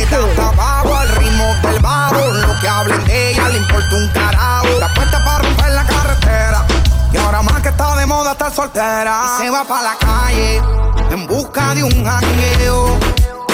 Lo 1.85 2.61
que 2.63 2.67
hablen 2.69 3.05
de 3.05 3.31
ella 3.31 3.49
le 3.51 3.59
importa 3.59 3.95
un 3.95 4.09
carajo. 4.09 4.67
Está 4.69 4.95
puesta 4.95 5.23
para 5.23 5.39
romper 5.41 5.71
la 5.73 5.85
carretera. 5.85 6.65
Y 7.13 7.17
ahora 7.19 7.43
más 7.43 7.61
que 7.61 7.69
está 7.69 7.97
de 7.97 8.07
moda 8.07 8.33
estar 8.33 8.51
soltera. 8.51 9.37
Se 9.39 9.51
va 9.51 9.65
para 9.65 9.83
la 9.83 9.97
calle 9.97 10.63
en 11.11 11.27
busca 11.27 11.75
de 11.75 11.85
un 11.85 12.05
jangueo. 12.05 12.99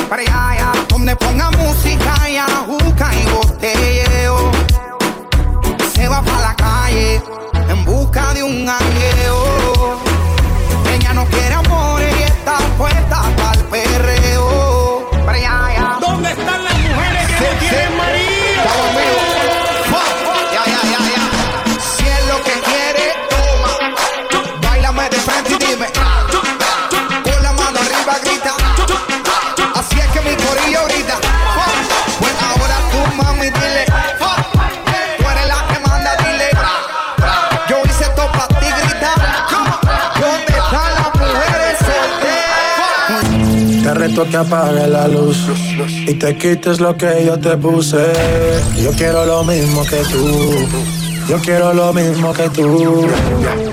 Para 0.08 0.22
allá, 0.22 0.48
allá, 0.50 0.72
donde 0.88 1.16
ponga 1.16 1.50
música 1.50 2.28
y 2.28 2.36
ajuca 2.36 3.10
y 3.14 3.26
botelleo. 3.30 4.52
Y 5.80 5.82
se 5.96 6.08
va 6.08 6.22
para 6.22 6.40
la 6.40 6.54
calle 6.54 7.20
en 7.68 7.84
busca 7.84 8.32
de 8.32 8.44
un 8.44 8.64
jangueo. 8.64 9.49
Reto 44.10 44.28
que 44.28 44.36
apague 44.36 44.86
la 44.88 45.06
luz 45.06 45.38
y 46.06 46.14
te 46.14 46.36
quites 46.36 46.80
lo 46.80 46.96
que 46.96 47.24
yo 47.24 47.38
te 47.38 47.56
puse. 47.56 48.12
Yo 48.82 48.90
quiero 48.92 49.24
lo 49.24 49.44
mismo 49.44 49.84
que 49.84 49.98
tú. 50.10 50.66
Yo 51.28 51.38
quiero 51.38 51.72
lo 51.72 51.92
mismo 51.92 52.32
que 52.32 52.48
tú. 52.50 53.06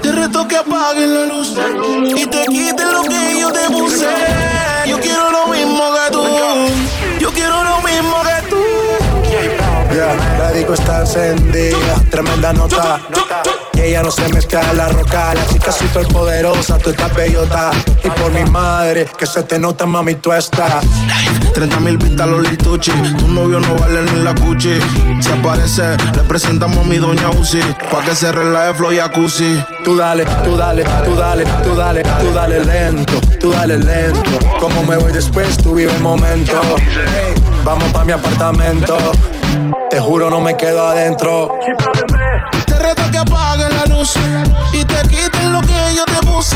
Te 0.02 0.12
reto 0.12 0.48
que 0.48 0.58
apagues 0.58 1.10
la 1.10 1.26
luz 1.26 1.56
y 2.16 2.26
te 2.28 2.46
quites 2.46 2.86
lo 2.92 3.02
que 3.04 3.40
yo 3.40 3.52
te 3.52 3.68
puse. 3.68 4.08
Yo 4.88 5.00
quiero 5.00 5.32
lo 5.32 5.48
mismo 5.48 5.84
que 5.96 6.12
tú. 6.12 6.24
Yo 7.20 7.32
quiero 7.32 7.64
lo 7.64 7.82
mismo 7.82 8.16
que 8.22 8.50
tú. 8.50 8.64
Ya, 9.96 10.16
la 10.38 10.52
disco 10.52 10.74
está 10.74 11.00
encendida, 11.00 11.96
tremenda 12.12 12.54
nota. 12.54 13.00
Ella 13.88 14.04
no 14.04 14.12
se 14.12 14.28
mezcla 14.34 14.60
en 14.70 14.76
la 14.76 14.90
roca. 14.90 15.34
La 15.34 15.46
chica 15.48 15.72
súper 15.72 16.06
poderosa, 16.08 16.78
tú 16.78 16.90
estás 16.90 17.16
bellota. 17.16 17.72
Y 18.04 18.10
por 18.10 18.34
mi 18.34 18.44
madre, 18.44 19.08
que 19.18 19.26
se 19.26 19.44
te 19.44 19.58
nota, 19.58 19.86
mami, 19.86 20.16
tú 20.16 20.34
estás. 20.34 20.84
30 21.54 21.80
mil 21.80 21.98
vistas 21.98 22.28
los 22.28 22.52
lituchi. 22.52 22.92
Tu 22.92 23.28
novio 23.30 23.62
no 23.62 23.76
vale 23.76 24.02
ni 24.12 24.24
la 24.24 24.36
cuchi. 24.36 24.78
Si 25.22 25.32
aparece, 25.32 25.96
le 26.14 26.24
presentamos 26.28 26.80
a 26.80 26.84
mi 26.84 26.98
doña 26.98 27.30
Uzi. 27.30 27.62
Pa' 27.90 28.02
que 28.04 28.14
se 28.14 28.30
relaje 28.30 28.74
flow 28.74 28.92
y 28.92 28.98
jacuzzi. 28.98 29.64
Tú 29.86 29.96
dale, 29.96 30.26
tú 30.44 30.58
dale, 30.58 30.84
tú 31.06 31.16
dale, 31.16 31.46
tú 31.64 31.76
dale, 31.78 32.04
tú 32.04 32.34
dale 32.34 32.66
lento, 32.66 33.22
tú 33.40 33.52
dale 33.52 33.78
lento. 33.78 34.38
Como 34.60 34.84
me 34.84 34.98
voy 34.98 35.14
después, 35.14 35.56
tú 35.60 35.76
vive 35.76 35.94
el 35.94 36.02
momento. 36.02 36.60
Hey, 36.78 37.36
vamos 37.64 37.90
pa' 37.94 38.04
mi 38.04 38.12
apartamento. 38.12 38.98
Te 39.90 40.02
juro, 40.02 40.30
no 40.30 40.42
me 40.42 40.58
quedo 40.58 40.86
adentro. 40.86 41.58
Te 42.78 42.84
reto 42.84 43.12
que 43.12 43.18
apagues 43.18 43.74
la 43.74 43.86
luz 43.96 44.14
y 44.72 44.86
te 44.86 45.02
quites 45.10 45.46
lo 45.46 45.62
que 45.62 45.96
yo 45.96 46.06
te 46.06 46.28
puse. 46.28 46.56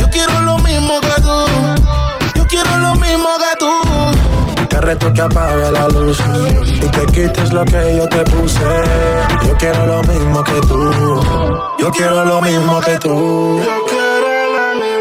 Yo 0.00 0.08
quiero 0.08 0.40
lo 0.40 0.56
mismo 0.60 0.98
que 1.00 1.20
tú. 1.20 1.44
Yo 2.34 2.46
quiero 2.46 2.78
lo 2.78 2.94
mismo 2.94 3.28
que 3.38 3.58
tú. 3.58 4.66
Te 4.66 4.80
reto 4.80 5.12
que 5.12 5.20
apague 5.20 5.70
la 5.72 5.88
luz 5.88 6.18
y 6.64 6.88
te 6.88 7.06
quites 7.12 7.52
lo 7.52 7.66
que 7.66 7.96
yo 7.98 8.08
te 8.08 8.24
puse. 8.30 8.60
Yo 9.46 9.54
quiero 9.58 9.86
lo 9.86 10.02
mismo 10.04 10.42
que 10.42 10.60
tú. 10.66 11.20
Yo 11.78 11.90
quiero 11.90 12.24
lo 12.24 12.40
mismo 12.40 12.80
que 12.80 12.98
tú. 12.98 13.60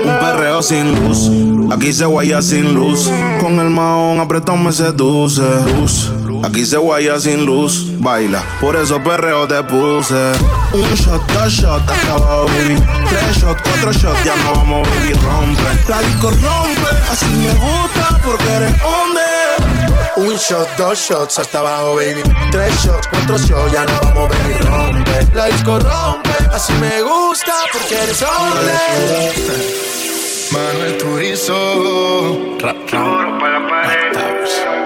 Un 0.04 0.20
perreo 0.20 0.62
sin 0.62 0.94
luz, 0.96 1.32
aquí 1.72 1.94
se 1.94 2.06
guaya 2.06 2.42
sin 2.42 2.74
luz. 2.74 3.10
Con 3.39 3.58
el 3.60 3.70
maón 3.70 4.20
apretón 4.20 4.65
me 4.65 4.74
seduce. 4.74 5.44
Luz. 5.77 6.12
Aquí 6.46 6.64
se 6.64 6.78
guaya 6.78 7.20
sin 7.20 7.44
luz, 7.44 7.88
baila, 8.00 8.44
por 8.62 8.75
eso 8.75 9.02
perreo 9.02 9.48
te 9.48 9.64
puse. 9.64 10.14
Un 10.74 10.94
shot, 10.94 11.25
dos 11.34 11.52
shots, 11.52 11.90
acabado, 11.90 12.46
baby. 12.46 12.75
Tres 13.10 13.38
shots, 13.38 13.62
cuatro 13.64 13.92
shots, 13.92 14.24
ya 14.24 14.36
no 14.36 14.54
vamos, 14.54 14.88
baby, 14.90 15.14
rompe. 15.14 15.90
La 15.90 16.02
disco 16.02 16.30
rompe, 16.30 16.90
así 17.12 17.25
me 17.25 17.52
gusta 17.54 18.20
porque 18.24 18.48
eres 18.54 18.75
hombre. 18.84 19.24
Un 20.18 20.36
shot, 20.36 20.70
dos 20.78 21.00
shots, 21.00 21.40
hasta 21.40 21.60
abajo, 21.62 21.96
baby. 21.96 22.22
Tres 22.52 22.75
shots, 22.84 23.08
cuatro 23.08 23.38
shots, 23.40 23.72
ya 23.72 23.84
no 23.86 24.00
vamos 24.04 24.30
a 24.30 24.38
venir 24.38 24.66
rompe. 24.66 25.28
La 25.34 25.46
disco 25.48 25.80
rompe, 25.80 26.30
así 26.54 26.74
me 26.74 27.02
gusta 27.02 27.54
porque 27.74 27.96
eres 27.96 28.22
hombre. 28.22 28.72
Manuel 30.52 30.98
Turizo. 31.00 32.58
Rap, 32.60 32.78
rap. 32.92 33.40
para 33.40 33.60
la 33.60 33.68
pared. 33.68 33.95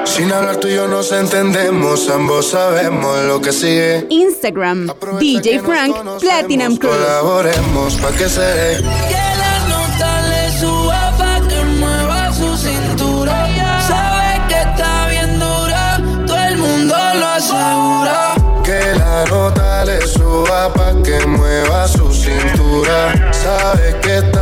Sin 0.06 0.32
hablar 0.32 0.58
tú 0.58 0.68
y 0.68 0.76
yo 0.76 0.88
nos 0.88 1.12
entendemos, 1.12 2.10
ambos 2.10 2.50
sabemos 2.52 3.18
lo 3.26 3.42
que 3.42 3.52
sigue. 3.52 4.06
Instagram, 4.10 4.88
DJ 5.20 5.60
Frank 5.60 5.96
Platinum 6.20 6.78
Crew. 6.78 6.92
Colaboremos 6.92 7.96
pa' 7.96 8.12
que 8.12 8.28
se 8.28 8.42
dé. 8.42 8.78
Que 8.78 9.30
la 9.42 9.56
nota 9.70 10.22
le 10.30 10.60
suba 10.60 11.14
pa' 11.18 11.48
que 11.48 11.64
mueva 11.80 12.34
su 12.34 12.58
cintura. 12.58 13.48
Sabe 13.88 14.42
que 14.50 14.62
está 14.62 15.08
bien 15.10 15.40
dura, 15.40 16.02
todo 16.28 16.38
el 16.38 16.58
mundo 16.58 16.96
lo 17.16 17.28
asegura. 17.28 18.36
Que 18.64 18.82
la 18.98 19.26
nota 19.26 19.86
le 19.86 20.02
suba 20.08 20.74
pa' 20.74 20.96
que 21.04 21.26
mueva 21.28 21.88
su 21.88 22.12
cintura. 22.14 23.32
Sabe 23.32 23.96
que 24.02 24.18
está 24.18 24.39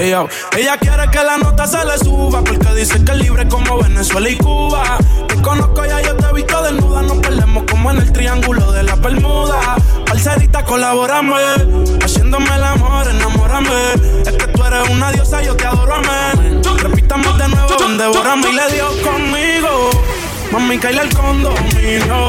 Ella, 0.00 0.26
quiere 0.80 1.10
que 1.10 1.22
la 1.22 1.36
nota 1.36 1.66
se 1.66 1.84
le 1.84 1.98
suba 1.98 2.42
porque 2.42 2.74
dice 2.74 3.04
que 3.04 3.12
es 3.12 3.18
libre 3.18 3.46
como 3.48 3.82
Venezuela 3.82 4.30
y 4.30 4.36
Cuba. 4.36 4.96
Te 5.28 5.34
conozco 5.42 5.84
ya, 5.84 6.00
yo 6.00 6.16
te 6.16 6.26
he 6.26 6.32
visto 6.32 6.62
desnuda, 6.62 7.02
nos 7.02 7.18
perdemos 7.18 7.64
como 7.70 7.90
en 7.90 7.98
el 7.98 8.10
triángulo 8.10 8.72
de 8.72 8.82
la 8.82 8.94
Bermuda. 8.94 9.76
Parcerita, 10.06 10.64
colaborame, 10.64 11.34
haciéndome 12.02 12.46
el 12.46 12.64
amor, 12.64 13.08
enamórame. 13.10 13.92
Es 14.24 14.32
que 14.32 14.46
tú 14.46 14.64
eres 14.64 14.88
una 14.88 15.12
diosa, 15.12 15.42
yo 15.42 15.54
te 15.54 15.66
adoro, 15.66 15.92
amén. 15.94 16.62
Repitamos 16.78 17.36
de 17.36 17.48
nuevo, 17.48 17.76
devórame 17.98 18.48
y 18.48 18.52
le 18.54 18.72
dio 18.72 18.86
conmigo. 19.02 19.90
Mami, 20.50 20.78
caíle 20.78 21.02
el 21.02 21.14
condominio. 21.14 22.28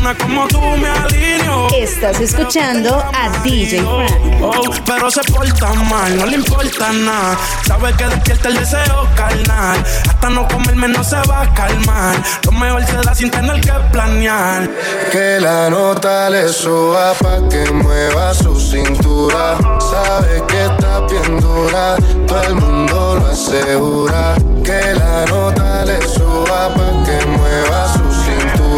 Una 0.00 0.16
como 0.16 0.48
tú 0.48 0.60
me 0.60 0.88
alineo. 0.88 1.68
Estás 1.76 2.18
escuchando 2.20 3.04
a 3.12 3.28
DJ 3.42 3.82
Frank. 3.82 4.40
Oh, 4.40 4.70
pero 4.86 5.10
se 5.10 5.20
porta 5.24 5.74
mal, 5.74 6.16
no 6.16 6.24
le 6.24 6.36
importa 6.36 6.90
nada. 6.92 7.36
Sabe 7.66 7.92
que 7.92 8.06
despierta 8.06 8.48
el 8.48 8.56
deseo 8.56 9.06
carnal. 9.14 9.84
Hasta 10.08 10.30
no 10.30 10.48
comerme 10.48 10.88
no 10.88 11.04
se 11.04 11.16
va 11.28 11.42
a 11.42 11.54
calmar. 11.54 12.16
Lo 12.44 12.52
mejor 12.52 12.86
se 12.86 12.96
da 12.96 13.14
sin 13.14 13.30
tener 13.30 13.60
que 13.60 13.72
planear. 13.92 14.70
Que 15.12 15.38
la 15.38 15.68
nota 15.68 16.30
le 16.30 16.48
suba 16.48 17.12
pa' 17.14 17.46
que 17.50 17.70
mueva 17.70 18.32
su 18.32 18.58
cintura. 18.58 19.58
Sabe 19.78 20.42
que 20.48 20.64
está 20.64 21.00
bien 21.00 21.40
dura, 21.40 21.96
todo 22.26 22.42
el 22.44 22.54
mundo 22.54 23.16
lo 23.20 23.26
asegura. 23.26 24.34
Que 24.64 24.94
la 24.94 25.26
nota 25.26 25.84
le 25.84 26.00
suba 26.08 26.74
pa' 26.74 27.04
que 27.04 27.26
mueva 27.26 27.92
su 27.92 27.99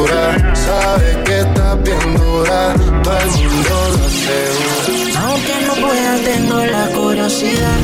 cintura. 0.03 0.55
Sabe 0.55 1.23
que 1.25 1.41
está 1.41 1.75
bien 1.77 2.17
dura, 2.17 2.75
todo 3.03 3.19
el 3.19 3.31
mundo 3.31 3.75
lo. 3.99 5.21
Aunque 5.21 5.55
no 5.67 5.75
pueda, 5.87 6.17
tengo 6.25 6.59
la 6.65 6.87
curiosidad. 6.89 7.79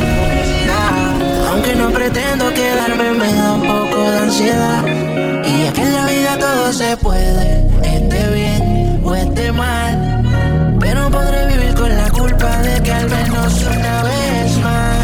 Aunque 1.51 1.75
no 1.75 1.91
pretendo 1.91 2.53
quedarme, 2.53 3.13
me 3.13 3.33
da 3.33 3.53
un 3.53 3.63
poco 3.63 4.11
de 4.11 4.19
ansiedad. 4.19 4.85
Y 5.45 5.63
es 5.63 5.73
que 5.73 5.83
en 5.83 5.95
la 5.95 6.07
vida 6.07 6.39
todo 6.39 6.73
se 6.73 6.97
puede, 6.97 7.67
esté 7.83 8.35
bien 8.35 9.01
o 9.05 9.15
esté 9.15 9.53
mal. 9.53 10.23
Pero 10.81 11.11
podré 11.11 11.47
vivir 11.47 11.75
con 11.75 11.97
la 11.97 12.11
culpa 12.11 12.59
de 12.59 12.83
que 12.83 12.93
al 12.93 13.09
menos 13.09 13.63
una 13.63 14.03
vez 14.03 14.59
más 14.59 14.99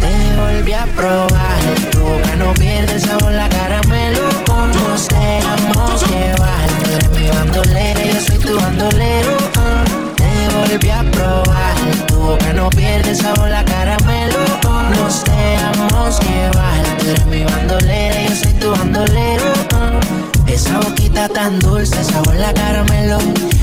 te 0.00 0.40
volví 0.40 0.72
a 0.72 0.86
probar. 0.96 1.60
Tu 1.90 2.38
no 2.38 2.54
pierde 2.54 2.98
sabor, 2.98 3.32
la 3.32 3.48
caramelo. 3.48 3.69
Volví 10.70 10.90
a 10.90 11.02
probar. 11.10 11.74
Tu 12.06 12.14
boca 12.14 12.52
no 12.52 12.70
pierde 12.70 13.10
el 13.10 13.16
sabor, 13.16 13.48
la 13.48 13.64
caramelo. 13.64 14.38
Nos 14.96 15.24
dejamos 15.24 16.20
llevar. 16.20 16.82
Tú 16.98 17.08
eres 17.08 17.26
mi 17.26 17.44
bandolera, 17.44 18.22
yo 18.28 18.36
soy 18.36 18.52
tu 18.54 18.70
bandolero. 18.70 19.59
Boquita 21.10 21.28
tan 21.28 21.58
dulce, 21.58 22.04
sabor 22.04 22.34
la 22.36 22.52
caramelo. 22.52 23.18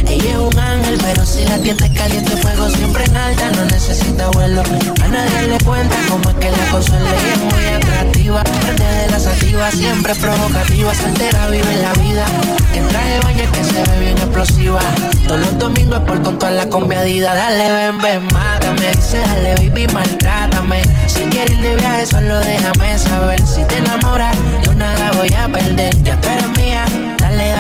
Ella 0.08 0.32
es 0.32 0.38
un 0.38 0.60
ángel, 0.60 0.98
pero 1.02 1.26
si 1.26 1.46
la 1.46 1.58
tienda 1.58 1.90
caliente, 1.94 2.38
fuego 2.38 2.70
siempre 2.70 3.04
en 3.06 3.18
alta, 3.18 3.52
no 3.52 3.66
necesita 3.66 4.30
vuelo. 4.30 4.64
A 5.04 5.08
nadie 5.08 5.48
le 5.48 5.58
cuenta 5.64 5.96
cómo 6.10 6.30
es 6.30 6.36
que 6.36 6.52
la 6.52 6.72
consuela 6.72 7.10
ella 7.10 7.34
es 7.34 7.54
muy 7.54 7.66
atractiva. 7.76 8.44
Parte 8.44 8.84
de 8.84 9.12
la 9.12 9.20
sativa, 9.20 9.72
siempre 9.72 10.16
provocativa, 10.16 10.94
soltera 10.96 11.48
vive 11.48 11.76
la 11.78 11.94
vida. 11.94 12.26
En 12.74 12.88
traje 12.88 13.18
es 13.44 13.50
que 13.50 13.64
se 13.64 13.92
ve 13.92 14.00
bien 14.00 14.18
explosiva. 14.18 14.80
Todos 15.28 15.40
los 15.42 15.58
domingos 15.58 16.00
por 16.02 16.22
con 16.22 16.40
toda 16.40 16.52
la 16.52 16.70
combiadida. 16.70 17.34
Dale, 17.34 17.72
ven, 17.72 17.98
ven, 18.00 18.24
mátame. 18.34 18.92
Dice, 18.92 19.20
dale, 19.20 19.56
baby, 19.56 19.88
maltrátame. 19.94 20.82
Si 21.08 21.22
quieres 21.30 21.52
ir 21.52 21.62
de 21.62 21.76
viaje, 21.76 22.06
solo 22.06 22.40
déjame 22.40 22.98
saber. 22.98 23.42
Si 23.46 23.64
te 23.66 23.78
enamoras, 23.78 24.36
yo 24.64 24.74
nada 24.74 25.12
voy 25.18 25.34
a 25.34 25.48
perder. 25.48 26.04
Ya 26.04 26.20
tú 26.22 26.30
eres 26.30 26.50
mía. 26.58 27.07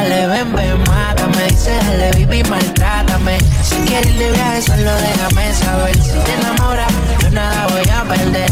Dale, 0.07 0.27
ven, 0.27 0.53
ven, 0.53 0.79
mátame. 0.87 1.47
Dice, 1.49 1.75
dale, 1.75 2.11
baby, 2.11 2.41
maltrátame. 2.49 3.37
Si 3.61 3.75
quieres 3.87 4.07
ir 4.07 4.19
de 4.19 4.31
viaje, 4.31 4.61
solo 4.61 4.91
déjame 4.95 5.53
saber. 5.53 5.97
Si 6.01 6.11
te 6.11 6.33
enamoras, 6.39 6.93
yo 7.21 7.29
nada 7.31 7.67
voy 7.67 7.89
a 7.89 8.03
perder. 8.03 8.49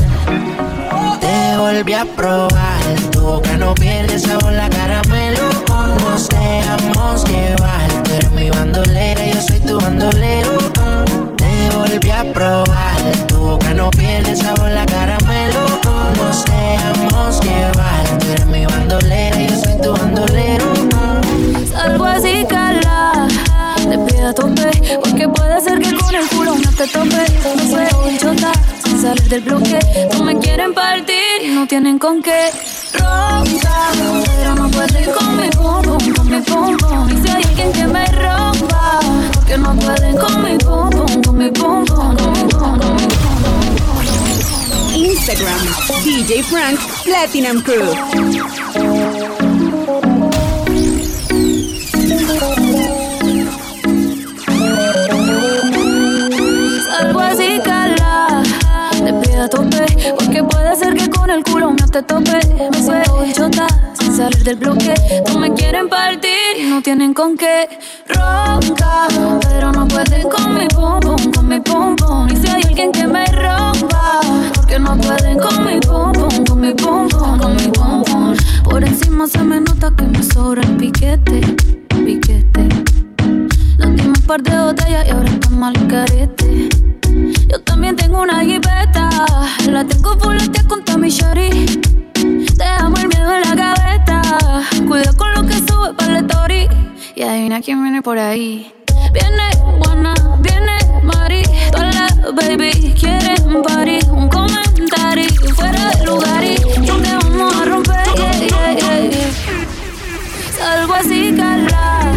Te 1.22 1.58
volví 1.58 1.94
a 1.94 2.04
probar, 2.04 2.84
tu 3.12 3.22
boca 3.22 3.56
no 3.58 3.74
pierde 3.74 4.20
sabor, 4.20 4.52
la 4.52 4.70
caramelo. 4.70 5.50
Nos 6.04 6.28
dejamos 6.28 7.24
llevar, 7.24 8.04
tú 8.04 8.12
eres 8.12 8.32
mi 8.32 8.50
bandolera, 8.50 9.26
yo 9.26 9.42
soy 9.42 9.60
tu 9.62 9.80
bandolero. 9.80 10.58
Te 11.38 11.70
volví 11.78 12.12
a 12.12 12.34
probar, 12.34 13.00
tu 13.28 13.38
boca 13.38 13.74
no 13.74 13.90
pierde 13.92 14.36
sabor, 14.36 14.72
la 14.72 14.86
caramelo. 14.86 15.62
Nos 16.18 16.44
dejamos 16.44 17.40
llevar, 17.40 18.20
tú 18.20 18.28
eres 18.30 18.46
mi 18.48 18.66
bandolera, 18.66 19.38
porque 24.34 25.28
puede 25.28 25.62
ser 25.62 25.80
que 25.80 25.96
con 25.96 26.16
el 26.16 26.28
culo 26.30 26.56
no 26.56 26.72
te 26.72 26.88
tope. 26.88 27.26
No 27.56 27.70
soy 27.70 28.18
chota, 28.18 28.52
sin 28.84 29.02
salir 29.02 29.24
del 29.30 29.42
bloque. 29.42 29.80
No 30.14 30.24
me 30.24 30.40
quieren 30.40 30.74
partir 30.74 31.16
no 31.54 31.68
tienen 31.68 32.00
con 32.00 32.22
qué. 32.22 32.50
Ronca, 32.94 33.92
pero 34.38 34.56
no 34.56 34.70
pueden 34.70 35.12
con 35.12 35.38
mi 35.38 35.50
pum 35.50 35.82
con 36.14 36.30
mi 36.30 36.42
pum 36.42 36.78
pum. 36.78 37.10
Y 37.10 37.22
si 37.22 37.30
hay 37.30 37.44
alguien 37.44 37.72
que 37.72 37.88
me 37.88 38.06
rompa, 38.08 39.00
porque 39.34 39.58
no 39.58 39.76
pueden 39.76 40.18
con 40.18 40.44
mi 40.44 40.58
pum 40.58 40.90
pum, 40.90 41.22
con 41.24 41.38
mi 41.38 41.52
pum 41.52 41.86
pum, 41.86 42.18
con 42.18 42.32
mi 42.34 42.44
pum. 42.54 42.80
Instagram, 44.96 45.68
DJ 46.04 46.44
Frank 46.44 46.80
Platinum 47.04 47.62
Crew. 47.62 48.65
Porque 59.56 60.44
puede 60.44 60.76
ser 60.76 60.96
que 60.96 61.10
con 61.10 61.30
el 61.30 61.44
culo 61.44 61.72
no 61.72 61.88
te 61.88 62.02
tope. 62.02 62.40
Me 62.72 62.82
siento 62.82 63.26
chota, 63.34 63.68
sin 64.00 64.16
salir 64.16 64.44
del 64.44 64.56
bloque. 64.56 64.94
No 65.28 65.40
me 65.40 65.54
quieren 65.54 65.90
partir 65.90 66.36
no 66.76 66.82
tienen 66.82 67.14
con 67.14 67.38
qué. 67.38 67.70
Ronca, 68.08 69.08
pero 69.50 69.72
no 69.72 69.88
pueden 69.88 70.30
con 70.30 70.58
por 98.06 98.20
ahí. 98.20 98.72
Viene 99.14 99.50
buena, 99.80 100.14
viene 100.38 100.78
Mari, 101.02 101.42
todas 101.72 101.96
las 101.96 102.36
baby 102.36 102.94
quieren 103.00 103.64
party. 103.64 103.98
Un 104.12 104.30
comentario 104.30 105.28
fuera 105.56 105.90
de 105.90 106.06
lugar 106.06 106.44
y 106.44 106.56
donde 106.86 107.10
vamos 107.24 107.56
a 107.56 107.66
romper. 107.66 108.06
Yeah, 108.16 108.46
así, 111.00 111.34
cala. 111.36 112.14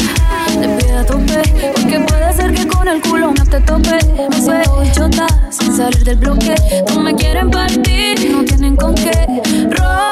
Te 0.60 0.68
pido 0.68 0.98
a 0.98 1.06
tope, 1.06 1.42
porque 1.74 2.00
puede 2.00 2.32
ser 2.34 2.52
que 2.52 2.66
con 2.68 2.86
el 2.86 3.00
culo 3.00 3.32
no 3.32 3.44
te 3.46 3.58
tope. 3.60 3.98
Me 4.28 4.42
siento 4.42 4.84
chota, 4.92 5.26
sin 5.48 5.74
salir 5.74 6.04
del 6.04 6.16
bloque. 6.18 6.54
No 6.94 7.00
me 7.00 7.14
quieren 7.14 7.50
partir, 7.50 8.30
no 8.30 8.44
tienen 8.44 8.76
con 8.76 8.94
qué. 8.94 9.26
Ronca, 9.70 10.07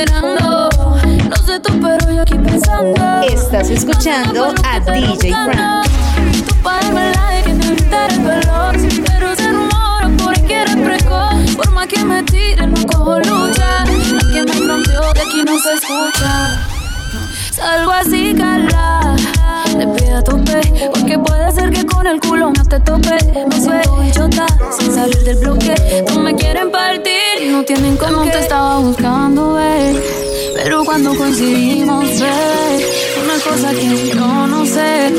esperando. 0.00 0.68
No 1.28 1.36
sé 1.46 1.60
tú, 1.60 1.72
pero 1.80 2.12
yo 2.12 2.22
aquí 2.22 2.34
pensando. 2.34 3.22
Estás 3.22 3.70
escuchando 3.70 4.54
a 4.64 4.80
DJ 4.80 5.30
Frank. 5.30 5.86
Tu 6.46 6.54
padre 6.62 6.92
me 6.92 7.12
like 7.12 7.50
y 7.50 7.54
me 7.54 7.76
quitar 7.76 8.12
el 8.12 8.20
pelo. 8.20 9.04
Pero 9.06 9.36
se 9.36 9.48
rumora 9.50 10.10
por 10.18 10.36
ahí 10.36 10.42
que 10.42 10.54
eres 10.54 10.76
precoz. 10.76 11.56
Por 11.56 11.70
más 11.72 11.86
que 11.86 12.04
me 12.04 12.22
tire, 12.22 12.66
no 12.66 12.86
cojo 12.86 13.18
lucha. 13.18 13.84
La 13.84 14.20
que 14.32 14.42
me 14.42 14.52
fronteó 14.52 15.12
de 15.12 15.20
aquí 15.20 15.42
no 15.44 15.58
se 15.58 15.74
escucha. 15.74 16.60
Salgo 17.52 17.92
así, 17.92 18.34
cala. 18.34 19.16
De 19.76 19.86
pie 19.86 20.14
a 20.14 20.22
tope. 20.22 20.88
Porque 20.92 21.18
puede 21.18 21.52
ser 21.52 21.70
que 21.70 21.84
con 21.84 22.06
el 22.06 22.20
culo 22.20 22.52
no 22.56 22.64
te 22.64 22.80
tope. 22.80 23.18
Me 23.48 23.60
siento 23.60 24.02
idiota 24.02 24.46
sin 24.78 24.94
salir 24.94 25.22
del 25.24 25.36
bloque. 25.38 26.04
No 26.08 26.20
me 26.20 26.34
quieren 26.34 26.70
partir. 26.70 27.50
No 27.50 27.62
tienen 27.64 27.96
como 27.96 28.22
te 28.22 28.40
estaba 28.40 28.78
buscando. 28.78 29.49
Pero 30.62 30.84
cuando 30.84 31.16
coincidimos, 31.16 32.20
ve. 32.20 32.86
Una 33.24 33.38
cosa 33.42 33.72
que 33.72 34.10
yo 34.10 34.46
no 34.46 34.66
sé. 34.66 35.10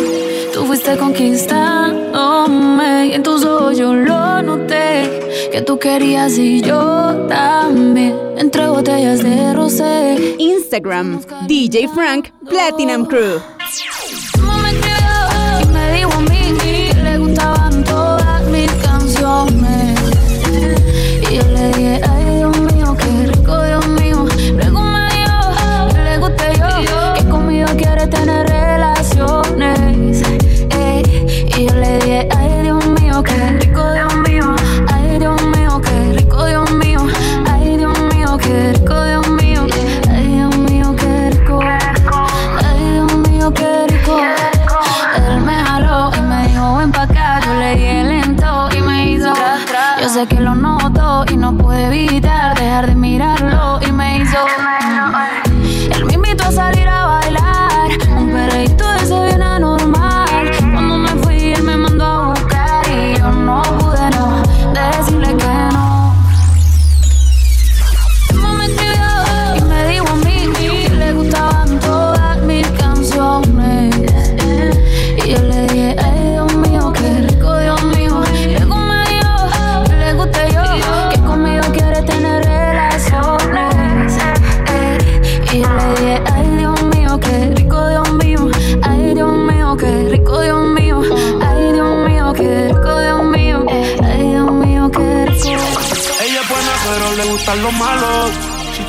Tú 0.53 0.65
fuiste 0.65 0.95
conquistándome. 0.97 3.07
Y 3.07 3.13
en 3.13 3.23
tus 3.23 3.43
ojos 3.43 3.75
yo 3.75 3.95
lo 3.95 4.43
noté. 4.43 5.49
Que 5.51 5.63
tú 5.63 5.79
querías 5.79 6.37
y 6.37 6.61
yo 6.61 7.25
también. 7.27 8.15
Entre 8.37 8.67
botellas 8.67 9.23
de 9.23 9.53
rosé. 9.53 10.35
Instagram, 10.37 11.23
DJ 11.47 11.87
Frank 11.87 12.27
Platinum 12.47 13.05
Crew. 13.05 13.41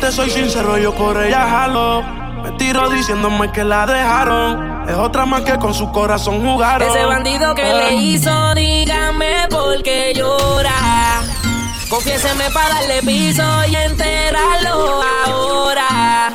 Te 0.02 0.10
soy 0.10 0.30
sincero, 0.30 0.76
yo 0.78 0.92
por 0.92 1.16
ella 1.22 1.46
jalo. 1.48 2.02
Me 2.42 2.50
tiro 2.58 2.90
diciéndome 2.90 3.52
que 3.52 3.62
la 3.62 3.86
dejaron. 3.86 4.88
Es 4.88 4.96
otra 4.96 5.24
más 5.26 5.42
que 5.42 5.56
con 5.58 5.72
su 5.72 5.92
corazón 5.92 6.44
jugaron. 6.44 6.90
Ese 6.90 7.04
bandido 7.04 7.54
que 7.54 7.62
le 7.62 7.94
hizo, 7.94 8.54
dígame 8.56 9.46
por 9.48 9.80
qué 9.84 10.12
llora. 10.12 11.22
Confiéseme 11.88 12.50
para 12.50 12.74
darle 12.74 13.00
piso 13.02 13.44
y 13.68 13.76
enterarlo 13.76 15.02
ahora. 15.24 16.30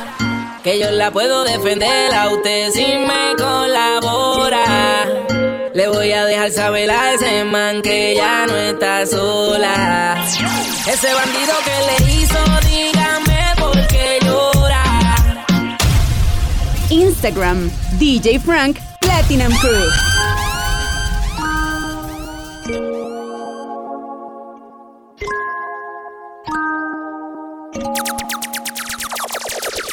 Que 0.64 0.78
yo 0.78 0.90
la 0.90 1.10
puedo 1.10 1.44
defender 1.44 2.14
a 2.14 2.30
usted 2.30 2.70
si 2.70 2.86
me 2.86 3.36
colabora. 3.36 4.64
Le 5.74 5.88
voy 5.88 6.10
a 6.10 6.24
dejar 6.24 6.50
saber 6.50 6.90
a 6.90 7.12
ese 7.12 7.44
man 7.44 7.82
que 7.82 8.14
ya 8.16 8.46
no 8.46 8.56
está 8.56 9.06
sola. 9.06 10.16
Ese 10.86 11.12
bandido 11.12 11.54
que 11.64 12.06
le 12.06 12.12
hizo, 12.14 12.17
Instagram, 16.90 17.70
DJ 17.98 18.38
Frank 18.40 18.78
Platinum 19.00 19.52
Crew. 19.58 19.90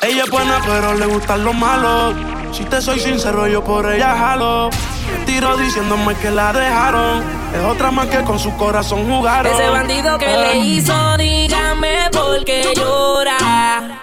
Ella 0.01 0.23
es 0.23 0.29
buena, 0.29 0.61
pero 0.65 0.93
le 0.93 1.05
gustan 1.07 1.43
los 1.43 1.55
malos. 1.55 2.15
Si 2.53 2.63
te 2.63 2.81
soy 2.81 2.99
sincero, 2.99 3.47
yo 3.47 3.63
por 3.63 3.91
ella 3.91 4.15
jalo. 4.15 4.69
Me 4.69 5.25
tiro 5.25 5.57
diciéndome 5.57 6.15
que 6.15 6.31
la 6.31 6.53
dejaron. 6.53 7.23
Es 7.53 7.63
otra 7.65 7.91
más 7.91 8.07
que 8.07 8.23
con 8.23 8.39
su 8.39 8.55
corazón 8.55 9.05
jugaron. 9.05 9.53
Ese 9.53 9.69
bandido 9.69 10.17
que 10.17 10.27
le 10.27 10.57
hizo, 10.59 11.17
dígame 11.17 12.09
por 12.11 12.45
qué 12.45 12.73
llora. 12.75 13.94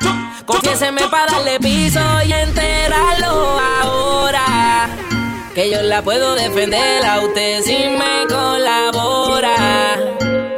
Confiéseme 0.46 1.02
para 1.09 1.33
darle 1.33 1.59
piso 1.61 2.00
y 2.24 2.33
enterarlo 2.33 3.59
ahora. 3.83 4.88
Que 5.55 5.70
yo 5.70 5.83
la 5.83 6.02
puedo 6.02 6.35
defender 6.35 7.05
a 7.05 7.20
usted 7.20 7.62
si 7.62 7.76
me 7.76 8.26
colabora. 8.28 9.96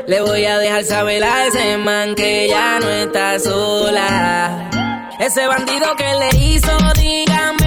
Le 0.06 0.20
voy 0.20 0.44
a 0.44 0.58
dejar 0.58 0.84
saber 0.84 1.24
a 1.24 1.46
ese 1.46 1.76
man 1.78 2.14
que 2.14 2.48
ya 2.48 2.78
no 2.80 2.88
está 2.88 3.38
sola. 3.38 4.70
Ese 5.18 5.46
bandido 5.46 5.94
que 5.96 6.14
le 6.14 6.28
hizo, 6.38 6.76
dígame 6.94 7.63